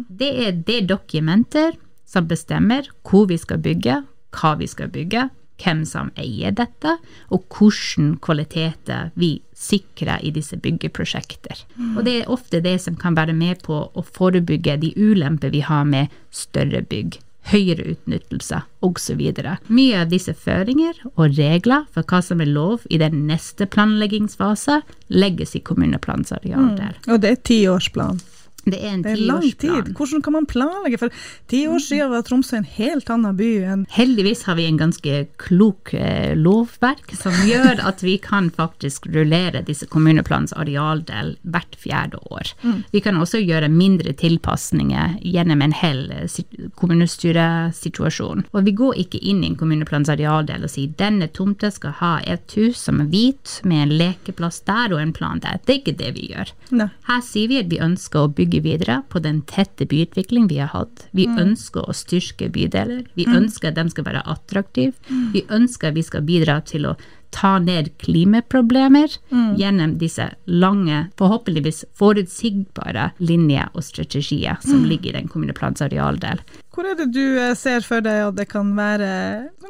[0.09, 1.77] det er det dokumenter
[2.09, 4.03] som bestemmer hvor vi skal bygge,
[4.37, 5.29] hva vi skal bygge,
[5.61, 6.97] hvem som eier dette,
[7.31, 11.65] og hvilke kvaliteter vi sikrer i disse byggeprosjekter.
[11.77, 11.97] Mm.
[11.97, 15.63] Og det er ofte det som kan være med på å forebygge de ulemper vi
[15.67, 17.21] har med større bygg,
[17.53, 19.23] høyere utnyttelse osv.
[19.67, 24.83] Mye av disse føringer og regler for hva som er lov i den neste planleggingsfase,
[25.15, 26.99] legges i kommuneplansareal der.
[27.07, 27.15] Mm.
[27.15, 28.23] Og det er tiårsplan?
[28.65, 29.91] Det er en tid.
[29.97, 31.01] Hvordan kan man planlegge?
[31.01, 34.79] For ti år siden var Tromsø en helt annen by enn Heldigvis har vi en
[34.79, 41.75] ganske klok eh, lovverk som gjør at vi kan faktisk rullere disse kommuneplans arealdel hvert
[41.81, 42.53] fjerde år.
[42.63, 42.79] Mm.
[42.95, 46.39] Vi kan også gjøre mindre tilpasninger gjennom en hel eh,
[46.79, 48.47] kommunestyresituasjon.
[48.53, 52.15] Og vi går ikke inn i en kommuneplans arealdel og sier denne tomta skal ha
[52.23, 55.59] et hus som er hvit, med en lekeplass der og en plan der.
[55.67, 56.53] Det er ikke det vi gjør.
[56.79, 56.89] Ne.
[57.09, 60.59] Her sier vi at vi ønsker å bygge bygge videre på den tette byutvikling vi
[60.59, 61.09] har hatt.
[61.13, 61.39] Vi mm.
[61.39, 63.07] ønsker å styrke bydeler.
[63.15, 63.37] Vi mm.
[63.37, 64.93] ønsker at de skal være attraktive.
[65.09, 65.33] Mm.
[65.33, 66.97] Vi ønsker at vi skal bidra til å
[67.33, 69.55] ta ned klimaproblemer mm.
[69.57, 74.89] gjennom disse lange, forhåpentligvis forutsigbare linjer og strategier som mm.
[74.91, 76.43] ligger i den kommuneplans arealdel.
[76.73, 79.09] Hvor er det du eh, ser for deg at det kan være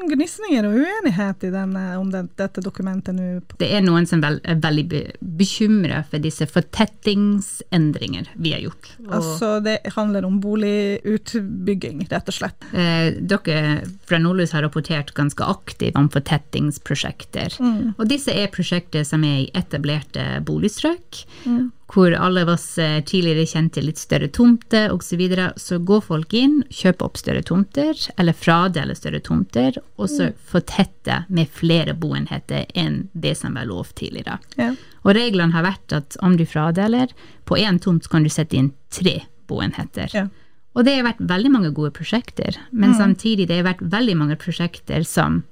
[0.07, 3.27] gnisninger og uenighet denne, om det, dette dokumentet nå?
[3.59, 5.03] Det er noen som er veldig be,
[5.43, 8.93] bekymra for disse fortettingsendringer vi har gjort.
[9.03, 12.71] Og, altså det handler om boligutbygging, rett og slett?
[12.71, 17.59] Eh, dere fra Nordlys har rapportert ganske aktivt om fortettingsprosjekter.
[17.59, 17.95] Mm.
[17.97, 21.25] Og disse er prosjekter som er i etablerte boligstrøk.
[21.47, 25.13] Mm hvor alle av oss eh, tidligere kjente litt større tomter osv.
[25.13, 25.51] Så, videre.
[25.61, 30.39] så går folk inn, kjøper opp større tomter, eller fradeler større tomter, og så mm.
[30.55, 34.39] fortetter med flere boenheter enn det som var lov tidligere.
[34.57, 34.71] Ja.
[35.05, 37.13] Og reglene har vært at om du fradeler,
[37.45, 39.19] på én tomt kan du sette inn tre
[39.51, 40.09] boenheter.
[40.17, 40.27] Ja.
[40.73, 42.99] Og det har vært veldig mange gode prosjekter, men mm.
[43.03, 45.43] samtidig det har vært veldig mange prosjekter som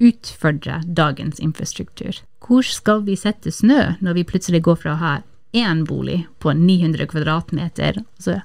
[0.00, 2.22] utfordrer dagens infrastruktur.
[2.40, 5.18] Hvor skal vi sette snø når vi plutselig går fra å ha
[5.52, 8.40] én bolig på 900 kvadratmeter, så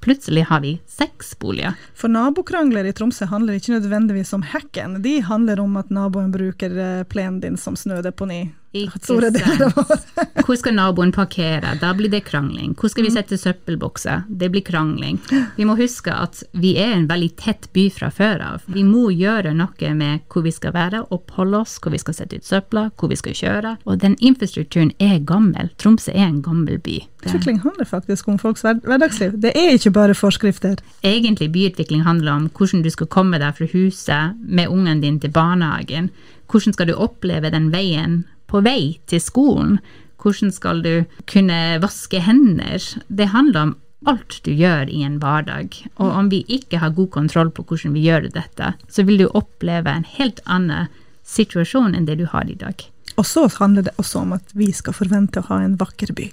[0.00, 1.76] plutselig har vi seks boliger.
[1.94, 6.76] For nabokrangler i Tromsø handler ikke nødvendigvis om hekken, de handler om at naboen bruker
[6.76, 8.48] eh, plenen din som snødeponi.
[8.70, 9.38] Ikke sant.
[10.46, 11.72] Hvor skal naboen parkere?
[11.80, 12.76] Da blir det krangling.
[12.78, 13.16] Hvor skal vi mm.
[13.16, 14.28] sette søppelbokser?
[14.28, 15.18] Det blir krangling.
[15.56, 18.68] Vi må huske at vi er en veldig tett by fra før av.
[18.70, 22.38] Vi må gjøre noe med hvor vi skal være, oppholde oss, hvor vi skal sette
[22.38, 23.74] ut søpla, hvor vi skal kjøre.
[23.90, 25.72] Og den infrastrukturen er gammel.
[25.80, 27.00] Tromsø er en gammel by.
[27.26, 29.34] Utvikling handler faktisk om folks hverdagsliv.
[29.42, 30.80] Det er ikke bare forskrifter.
[31.06, 35.32] Egentlig byutvikling handler om hvordan du skal komme deg fra huset med ungen din til
[35.34, 36.10] barnehagen.
[36.50, 39.78] Hvordan skal du oppleve den veien på vei til skolen.
[40.20, 40.94] Hvordan skal du
[41.30, 42.82] kunne vaske hender?
[43.08, 43.76] Det handler om
[44.10, 45.76] alt du gjør i en hverdag.
[46.00, 49.28] Og om vi ikke har god kontroll på hvordan vi gjør dette, så vil du
[49.28, 50.90] oppleve en helt annen
[51.24, 52.86] situasjon enn det du har i dag.
[53.18, 56.30] Og så handler det også om at vi skal forvente å ha en vakker by.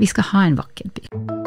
[0.00, 1.43] Vi skal ha en vakker by.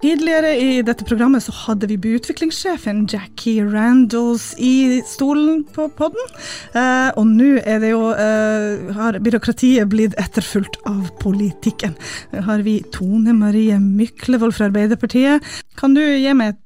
[0.00, 6.30] Tidligere i dette programmet så hadde vi byutviklingssjefen Jackie Randalls i stolen på podden.
[6.72, 11.98] Eh, og nå er det jo eh, har byråkratiet blitt etterfulgt av politikken.
[12.32, 15.44] Nå har vi Tone Marie Myklevold fra Arbeiderpartiet.
[15.76, 16.56] Kan du gi meg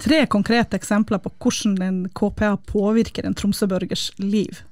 [0.00, 4.64] tre konkrete eksempler på hvordan en KPA påvirker en tromsøborgers liv?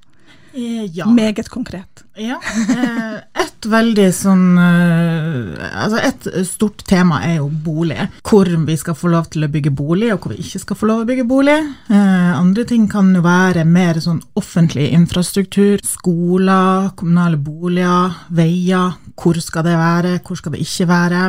[0.57, 1.05] Eh, Ja.
[1.05, 2.06] Meget konkret.
[2.17, 2.39] Ja,
[2.73, 7.99] eh, et veldig sånn eh, Altså et stort tema er jo bolig.
[8.25, 10.89] Hvor vi skal få lov til å bygge bolig, og hvor vi ikke skal få
[10.89, 11.57] lov å bygge bolig.
[11.93, 18.97] Eh, andre ting kan jo være mer sånn offentlig infrastruktur, skoler, kommunale boliger, veier.
[19.17, 21.21] Hvor skal det være, hvor skal det ikke være?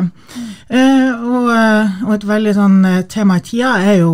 [0.69, 1.47] Og,
[2.13, 2.75] et veldig sånn
[3.09, 4.11] tema i tida er jo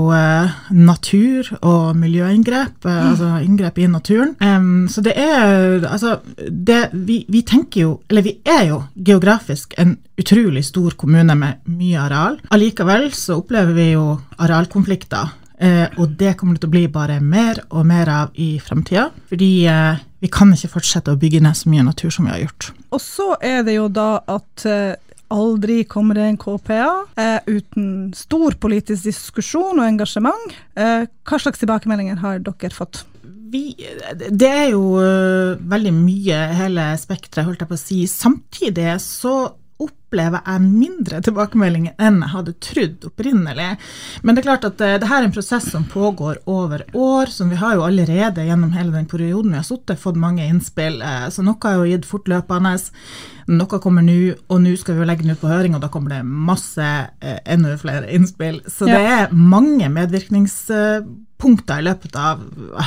[0.72, 4.36] natur og miljøinngrep, eh, altså inngrep i naturen.
[4.92, 6.18] Så det er altså
[6.66, 11.66] det, vi, vi tenker jo, eller vi er jo geografisk en utrolig stor kommune med
[11.70, 12.40] mye areal.
[12.56, 14.06] Allikevel så opplever vi jo
[14.42, 15.34] arealkonflikter.
[15.58, 19.08] Eh, og det kommer det til å bli bare mer og mer av i fremtida.
[19.30, 22.44] Fordi eh, vi kan ikke fortsette å bygge ned så mye natur som vi har
[22.44, 22.72] gjort.
[22.96, 24.98] Og så er det jo da at eh,
[25.36, 30.56] aldri kommer det en KPA eh, uten stor politisk diskusjon og engasjement.
[30.76, 33.06] Eh, hva slags tilbakemeldinger har dere fått?
[33.52, 33.76] Vi,
[34.32, 38.02] det er jo øh, veldig mye, hele spekteret, holdt jeg på å si.
[38.10, 39.36] Samtidig så
[39.76, 43.74] opplever jeg mindre tilbakemeldinger enn jeg hadde trodd opprinnelig.
[44.24, 47.28] Men det er klart at det, det her er en prosess som pågår over år,
[47.34, 51.02] som vi har jo allerede gjennom hele den perioden vi har sittet, fått mange innspill.
[51.04, 52.72] eh, Så noe har jo gitt fortløpende.
[53.52, 54.16] Noe kommer nå,
[54.48, 56.88] og nå skal vi jo legge den ut på høring, og da kommer det masse,
[57.20, 58.62] eh, enda flere innspill.
[58.72, 59.92] Så det er mange
[61.36, 62.42] medvirkningspunkter i løpet av,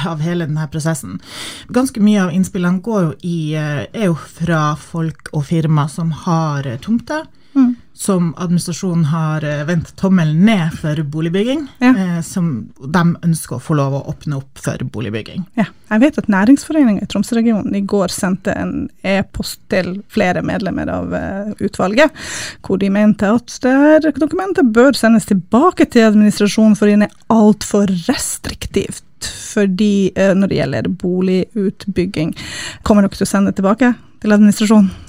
[0.07, 1.21] av hele denne prosessen.
[1.69, 6.63] Ganske mye av innspillene jo i, eh, er jo fra folk og firma som har
[6.79, 7.27] tomter.
[7.55, 7.75] tomter.
[7.99, 11.65] Som administrasjonen har eh, vendt tommelen ned for boligbygging.
[11.83, 11.89] Ja.
[11.91, 15.43] Eh, som de ønsker å få lov å åpne opp for boligbygging.
[15.59, 20.93] Ja, jeg vet at Næringsforeningen i Tromsø-regionen i går sendte en e-post til flere medlemmer
[20.95, 22.15] av uh, utvalget,
[22.63, 27.91] hvor de mente at det dokumentet bør sendes tilbake til administrasjonen fordi den er altfor
[28.07, 29.03] restriktivt.
[29.27, 32.37] Fordi uh, når det gjelder boligutbygging,
[32.87, 35.08] kommer dere til å sende det tilbake til administrasjonen?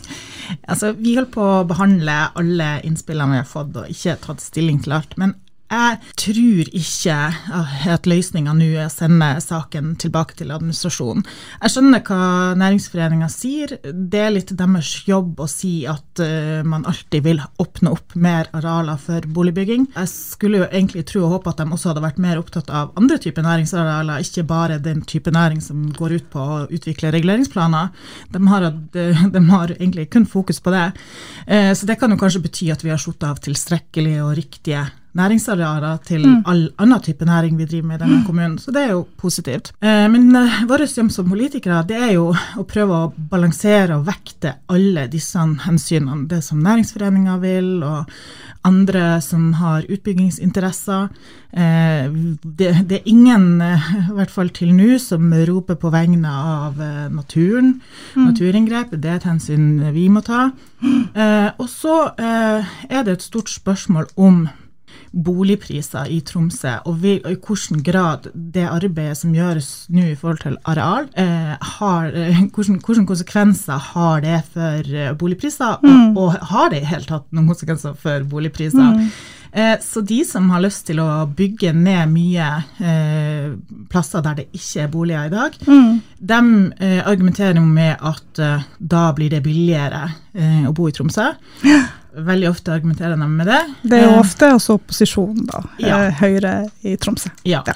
[0.68, 4.82] Altså, vi holder på å behandle alle innspillene vi har fått, og ikke tatt stilling
[4.84, 5.16] til alt.
[5.22, 5.36] Men
[5.70, 7.16] jeg tror ikke
[7.94, 11.22] at løsninga nå er å sende saken tilbake til administrasjonen.
[11.62, 12.22] Jeg skjønner hva
[12.58, 13.76] Næringsforeninga sier.
[13.86, 18.50] Det er litt deres jobb å si at uh, man alltid vil åpne opp mer
[18.58, 19.92] arealer for boligbygging.
[19.94, 22.96] Jeg skulle jo egentlig tro og håpe at de også hadde vært mer opptatt av
[23.00, 27.92] andre typer næringsarealer, ikke bare den type næring som går ut på å utvikle reguleringsplaner.
[28.34, 28.72] De har,
[29.38, 30.88] de har egentlig kun fokus på det.
[31.46, 34.88] Uh, så det kan jo kanskje bety at vi har satt av tilstrekkelige og riktige
[35.18, 38.94] næringsarealer til all annen type næring vi driver med i denne kommunen, så det er
[38.94, 39.72] jo positivt.
[39.82, 44.06] Eh, men eh, vår jobb som politikere det er jo å prøve å balansere og
[44.10, 46.28] vekte alle disse hensynene.
[46.30, 48.10] Det som næringsforeninger vil, og
[48.68, 51.10] andre som har utbyggingsinteresser.
[51.52, 52.12] Eh,
[52.44, 56.82] det, det er ingen, i hvert fall til nå, som roper på vegne av
[57.14, 57.80] naturen.
[58.20, 60.50] Naturinngrep, det er et hensyn vi må ta.
[60.84, 64.48] Eh, og så eh, er det et stort spørsmål om
[65.12, 70.18] boligpriser i Tromsø, og, vi, og i hvilken grad det arbeidet som gjøres nå i
[70.20, 76.18] forhold til areal, eh, har, hvordan, hvilke, hvilke konsekvenser har det for boligpriser, boligpriser, og,
[76.18, 79.04] og har det i hele tatt noen konsekvenser for boligpriser?
[79.52, 82.50] Eh, så de som har lyst til å bygge ned mye
[82.86, 83.48] eh,
[83.90, 85.58] plasser der det ikke er boliger i dag,
[86.20, 86.42] de
[86.78, 91.32] eh, argumenterer med at eh, da blir det billigere eh, å bo i Tromsø.
[92.16, 93.62] Veldig ofte argumenterer de med det.
[93.84, 95.64] Det er jo Eh, ofte altså opposisjonen, da.
[95.80, 96.06] Ja.
[96.08, 97.30] eh, Høyre i Tromsø.
[97.44, 97.64] Ja.
[97.68, 97.74] Ja.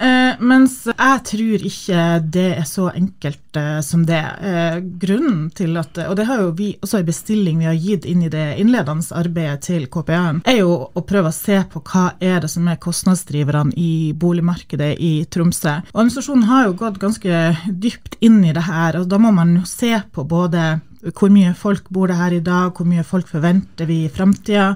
[0.00, 4.20] Eh, mens jeg tror ikke det er så enkelt eh, som det.
[4.46, 8.04] Eh, grunnen til at, og det har jo vi også en bestilling vi har gitt
[8.06, 12.12] inn i det innledende arbeidet til KPA-en, er jo å prøve å se på hva
[12.22, 15.80] er det som er kostnadsdriverne i boligmarkedet i Tromsø.
[15.90, 19.56] Og Administrasjonen har jo gått ganske dypt inn i det her, og da må man
[19.58, 20.76] jo se på både
[21.14, 24.72] hvor mye folk bor det her i dag, hvor mye folk forventer vi i framtida,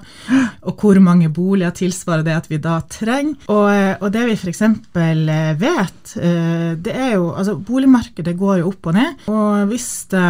[0.63, 3.35] og hvor mange boliger tilsvarer det at vi da trenger.
[3.51, 4.63] Og, eh, og det vi f.eks.
[4.93, 10.27] vet, eh, det er jo Altså, boligmarkedet går jo opp og ned, og hvis det,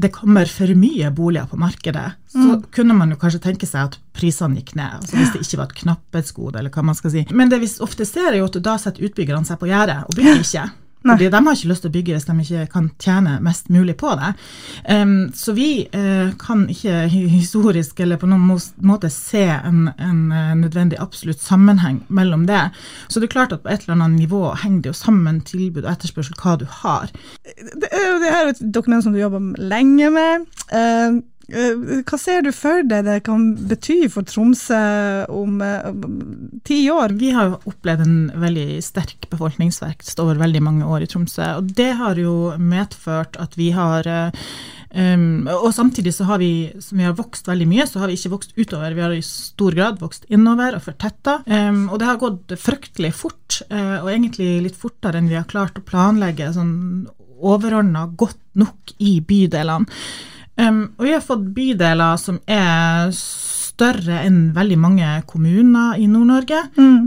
[0.00, 3.98] det kommer for mye boliger på markedet, så kunne man jo kanskje tenke seg at
[4.14, 5.00] prisene gikk ned.
[5.00, 7.24] altså Hvis det ikke var et knapphetsgode, eller hva man skal si.
[7.34, 10.16] Men det vi ofte ser, er jo at da setter utbyggerne seg på gjerdet og
[10.16, 10.68] bygger ikke.
[11.02, 13.96] Fordi de har ikke lyst til å bygge hvis de ikke kan tjene mest mulig
[14.00, 14.32] på det.
[14.84, 17.06] Um, så vi uh, kan ikke
[17.38, 18.44] historisk eller på noen
[18.84, 22.66] måte se en, en uh, nødvendig absolutt sammenheng mellom det.
[23.08, 25.86] Så det er klart at på et eller annet nivå henger det jo sammen tilbud
[25.86, 27.10] og etterspørsel hva du har.
[27.44, 30.48] Det er jo det er et dokument som du jobber lenge med.
[30.68, 31.12] Eh, Eh,
[31.50, 34.80] Hva ser du for deg det kan bety for Tromsø
[35.34, 35.88] om eh,
[36.66, 37.16] ti år?
[37.18, 41.48] Vi har opplevd en veldig sterk befolkningsvekst over veldig mange år i Tromsø.
[41.58, 44.46] Og det har jo medført at vi har eh,
[44.94, 48.18] um, Og samtidig så har vi, som vi har vokst veldig mye, så har vi
[48.18, 48.94] ikke vokst utover.
[48.94, 51.40] Vi har i stor grad vokst innover og fortetta.
[51.50, 55.50] Um, og det har gått fryktelig fort, uh, og egentlig litt fortere enn vi har
[55.50, 56.76] klart å planlegge sånn
[57.40, 59.88] overordna godt nok i bydelene.
[60.58, 63.12] Um, og vi har fått bydeler som er
[63.80, 66.58] større enn veldig mange kommuner i Nord-Norge.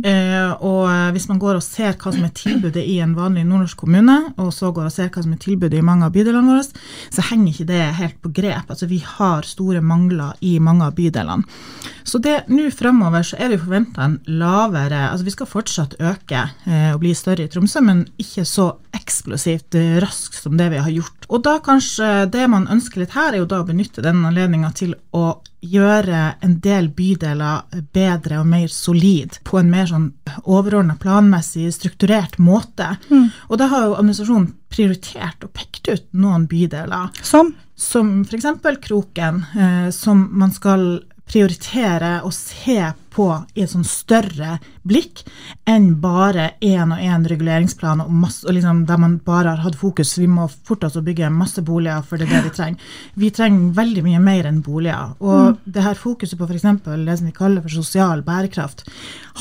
[0.09, 3.83] Eh, og hvis man går og ser hva som er tilbudet i en vanlig nordnorsk
[3.83, 6.65] kommune, og så går og ser hva som er tilbudet i mange av bydelene våre,
[7.13, 8.73] så henger ikke det helt på grep.
[8.73, 11.45] Altså Vi har store mangler i mange av bydelene.
[12.03, 16.41] Så det nå fremover så er det forventa en lavere Altså vi skal fortsatt øke
[16.67, 20.81] eh, og bli større i Tromsø, men ikke så eksplosivt eh, raskt som det vi
[20.83, 21.29] har gjort.
[21.29, 24.73] Og da kanskje det man ønsker litt her, er jo da å benytte den anledninga
[24.75, 30.09] til å gjøre en del bydeler bedre og mer solid på en mer sånn
[30.43, 32.95] overordna, planmessig, strukturert måte.
[33.49, 37.53] Og da har jo administrasjonen prioritert og pekt ut noen bydeler, Som?
[37.75, 38.45] som f.eks.
[38.83, 42.79] Kroken, eh, som man skal prioritere og se
[43.13, 45.21] på i et sånn større blikk
[45.69, 49.77] enn bare én og én reguleringsplan og masse, og liksom der man bare har hatt
[49.79, 50.15] fokus.
[50.19, 52.79] Vi må forte oss å bygge masse boliger, for det er det vi trenger.
[53.15, 55.13] Vi trenger veldig mye mer enn boliger.
[55.23, 56.65] Og det her fokuset på f.eks.
[56.83, 58.83] det som vi kaller for sosial bærekraft,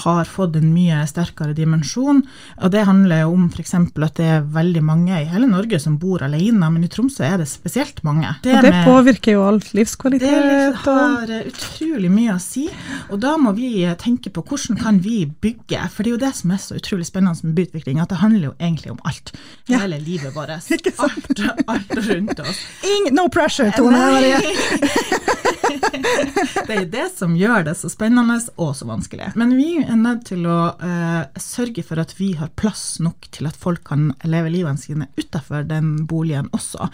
[0.04, 2.22] har fått en mye sterkere dimensjon.
[2.62, 3.74] Og det handler jo om f.eks.
[3.74, 7.38] at det er veldig mange i hele Norge som bor alene, men i Tromsø er
[7.42, 8.28] det spesielt mange.
[8.28, 10.30] Og det med- påvirker jo all livskvalitet.
[10.30, 12.68] Det har utrolig mye å si,
[13.10, 16.22] og da må vi eh, tenker på hvordan kan vi bygge, for det er jo
[16.24, 19.34] det som er så utrolig spennende med byutvikling, at det handler jo egentlig om alt.
[19.68, 19.82] Ja.
[19.84, 20.50] Hele livet vårt.
[20.52, 22.60] Alt, alt rundt oss.
[22.84, 23.98] Ingen, no pressure, Tone.
[26.68, 29.32] Det er det som gjør det så spennende og så vanskelig.
[29.38, 33.49] Men vi er nødt til å eh, sørge for at vi har plass nok til
[33.51, 36.88] at folk kan leve livene sine utenfor den boligen også.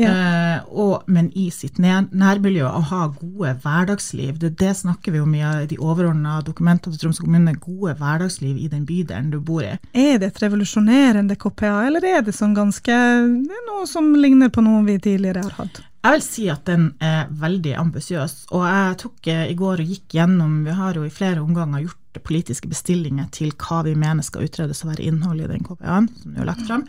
[0.00, 4.38] Eh, og, men i sitt nær, nærmiljø og ha gode hverdagsliv.
[4.42, 7.56] Det, det snakker vi om i de overordna dokumentene til Troms kommune.
[7.60, 9.76] Gode hverdagsliv i den bydelen du bor i.
[9.92, 14.50] Er det et revolusjonerende KPA, eller er det sånn ganske det er noe som ligner
[14.52, 15.82] på noe vi tidligere har hatt?
[16.00, 19.90] Jeg vil si at den er veldig ambisiøs, og jeg tok eh, i går og
[19.92, 24.24] gikk gjennom Vi har jo i flere omganger gjort politiske bestillinger til hva vi mener
[24.26, 26.82] skal utredes og være innholdet i den KPA-en som har lagt fram.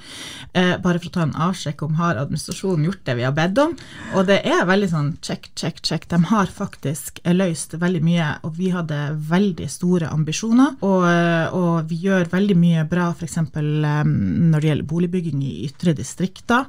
[0.58, 3.62] Eh, bare for å ta en avsjekk om har administrasjonen gjort det vi har bedt
[3.62, 3.76] om.
[4.18, 6.08] Og det er veldig sånn check, check, check.
[6.10, 9.00] De har faktisk eh, løst veldig mye, og vi hadde
[9.30, 10.80] veldig store ambisjoner.
[10.82, 13.38] Og, eh, og vi gjør veldig mye bra f.eks.
[13.62, 16.66] når det gjelder boligbygging i ytre distrikter.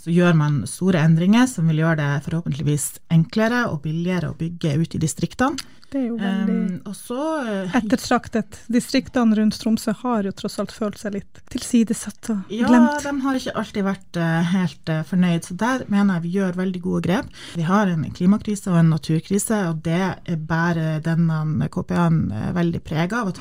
[0.00, 4.78] Så gjør man store endringer som vil gjøre det forhåpentligvis enklere og billigere å bygge
[4.80, 5.76] ut i distriktene.
[5.90, 8.58] Det er jo veldig Um, og så eh, ettertraktet.
[8.72, 13.04] Distriktene rundt Tromsø har jo tross alt følt seg litt tilsidesatt og glemt.
[13.04, 16.34] Ja, de har ikke alltid vært eh, helt eh, fornøyd, så der mener jeg vi
[16.38, 17.30] gjør veldig gode grep.
[17.56, 23.14] Vi har en klimakrise og en naturkrise, og det bærer denne KPA-en eh, veldig preg
[23.16, 23.32] av.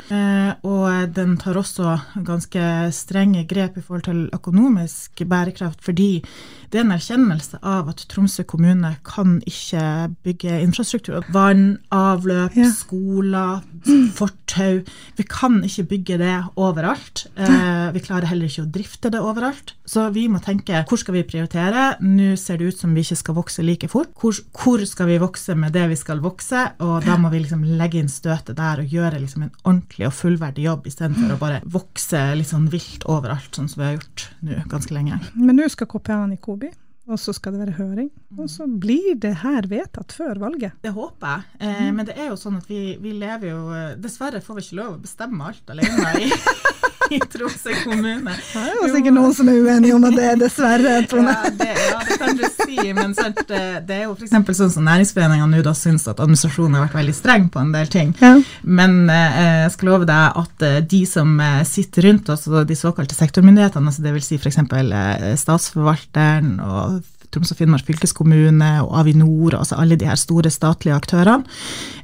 [0.63, 1.97] Og den tar også
[2.27, 2.63] ganske
[2.95, 6.23] strenge grep i forhold til økonomisk bærekraft, fordi
[6.69, 9.81] det er en erkjennelse av at Tromsø kommune kan ikke
[10.25, 11.23] bygge infrastruktur.
[11.33, 12.69] Vann, avløp, Ja.
[12.71, 13.63] skoler,
[14.49, 14.83] fortau.
[15.15, 17.27] Vi kan ikke bygge det overalt.
[17.35, 19.75] Eh, vi klarer heller ikke å drifte det overalt.
[19.85, 21.97] Så vi må tenke hvor skal vi prioritere?
[22.01, 24.11] Nå ser det ut som vi ikke skal vokse like fort.
[24.19, 26.73] Hvor, hvor skal vi vokse med det vi skal vokse?
[26.79, 30.13] Og da må vi liksom legge inn støtet der og gjøre liksom en ordentlig og
[30.17, 34.29] fullverdig jobb, istedenfor å bare vokse litt sånn vilt overalt, sånn som vi har gjort
[34.45, 35.19] nå ganske lenge.
[35.35, 36.71] Men nå skal KPA-en i Kobi,
[37.09, 38.09] og så skal det være høring.
[38.37, 40.77] Og så blir det her vedtatt før valget.
[40.85, 41.47] Det håper jeg.
[41.65, 44.65] Eh, men det er jo sånn at vi, vi lever jo eh, Dessverre får vi
[44.67, 46.29] ikke lov å bestemme alt alene i,
[47.17, 48.35] i Tromsø kommune.
[48.53, 51.31] Det er jo sikkert noen som er uenige om at det er dessverre, Trond.
[51.31, 54.35] Ja det, ja, det kan du si, men sant, eh, det er jo f.eks.
[54.59, 57.89] sånn som næringsforeningene nå da syns at administrasjonen har vært veldig streng på en del
[57.91, 58.13] ting.
[58.21, 58.35] Ja.
[58.61, 62.77] Men eh, jeg skal love deg at eh, de som eh, sitter rundt oss, de
[62.77, 64.29] såkalte sektormyndighetene, altså dvs.
[64.29, 64.61] Si f.eks.
[64.61, 66.98] Eh, statsforvalteren og
[67.29, 71.45] Troms og Finnmark fylkeskommune og Avinor, altså alle de her store statlige aktørene,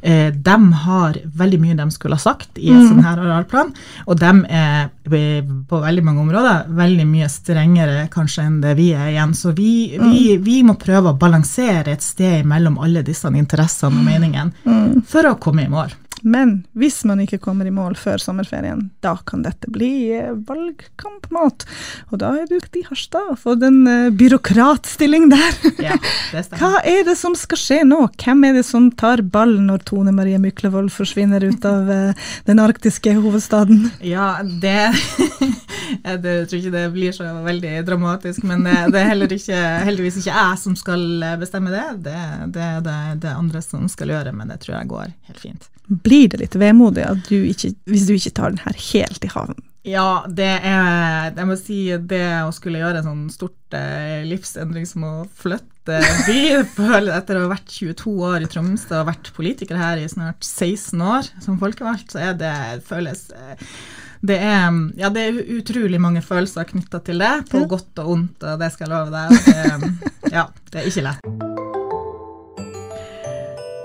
[0.02, 3.74] eh, de har veldig mye de skulle ha sagt i en sånn her arealplan,
[4.06, 8.92] og de er eh, på veldig mange områder veldig mye strengere kanskje enn det vi
[8.94, 9.34] er igjen.
[9.38, 14.06] Så vi, vi, vi må prøve å balansere et sted mellom alle disse interessene og
[14.06, 15.94] meningene for å komme i mål.
[16.26, 21.66] Men hvis man ikke kommer i mål før sommerferien, da kan dette bli eh, valgkampmat.
[22.10, 25.60] Og da er du i Harstad og fått en uh, byråkratstilling der.
[25.86, 26.00] Ja,
[26.32, 26.62] det stemmer.
[26.62, 28.00] Hva er det som skal skje nå?
[28.18, 32.64] Hvem er det som tar ballen når Tone Marie Myklevold forsvinner ut av uh, den
[32.64, 33.92] arktiske hovedstaden?
[34.02, 34.96] Ja, det
[36.06, 40.18] Jeg tror ikke det blir så veldig dramatisk, men det, det er heller ikke, heldigvis
[40.24, 41.06] ikke jeg som skal
[41.38, 41.86] bestemme det.
[42.10, 42.18] Det,
[42.58, 45.70] det er det, det andre som skal gjøre, men det tror jeg går helt fint.
[45.88, 49.58] Blir det litt vemodig du ikke, hvis du ikke tar den her helt i havn?
[49.86, 51.80] Ja, det er Jeg må si
[52.10, 56.40] det å skulle gjøre en sånn stort eh, livsendring som å flytte by
[57.20, 61.06] Etter å ha vært 22 år i Tromsø og vært politiker her i snart 16
[61.06, 62.56] år som folkevalgt, så er det
[62.90, 63.70] føles eh,
[64.26, 67.70] det er, ja, det er utrolig mange følelser knytta til det, på ja.
[67.70, 69.36] godt og ondt, og det skal jeg love deg.
[69.46, 71.55] Det, ja, det er ikke lett.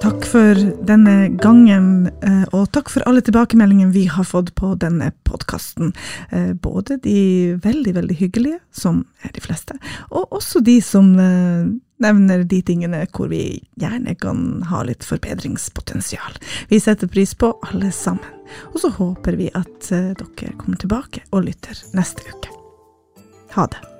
[0.00, 0.56] Takk for
[0.88, 5.92] denne gangen, eh, og takk for alle tilbakemeldingene vi har fått på denne podkasten.
[6.30, 9.76] Eh, både de veldig, veldig hyggelige, som er de fleste,
[10.08, 11.68] og også de som eh,
[12.00, 16.40] nevner de tingene hvor vi gjerne kan ha litt forbedringspotensial.
[16.72, 18.24] Vi setter pris på alle sammen.
[18.72, 22.56] Og så håper vi at dere kommer tilbake og lytter neste uke.
[23.52, 23.99] Ha det.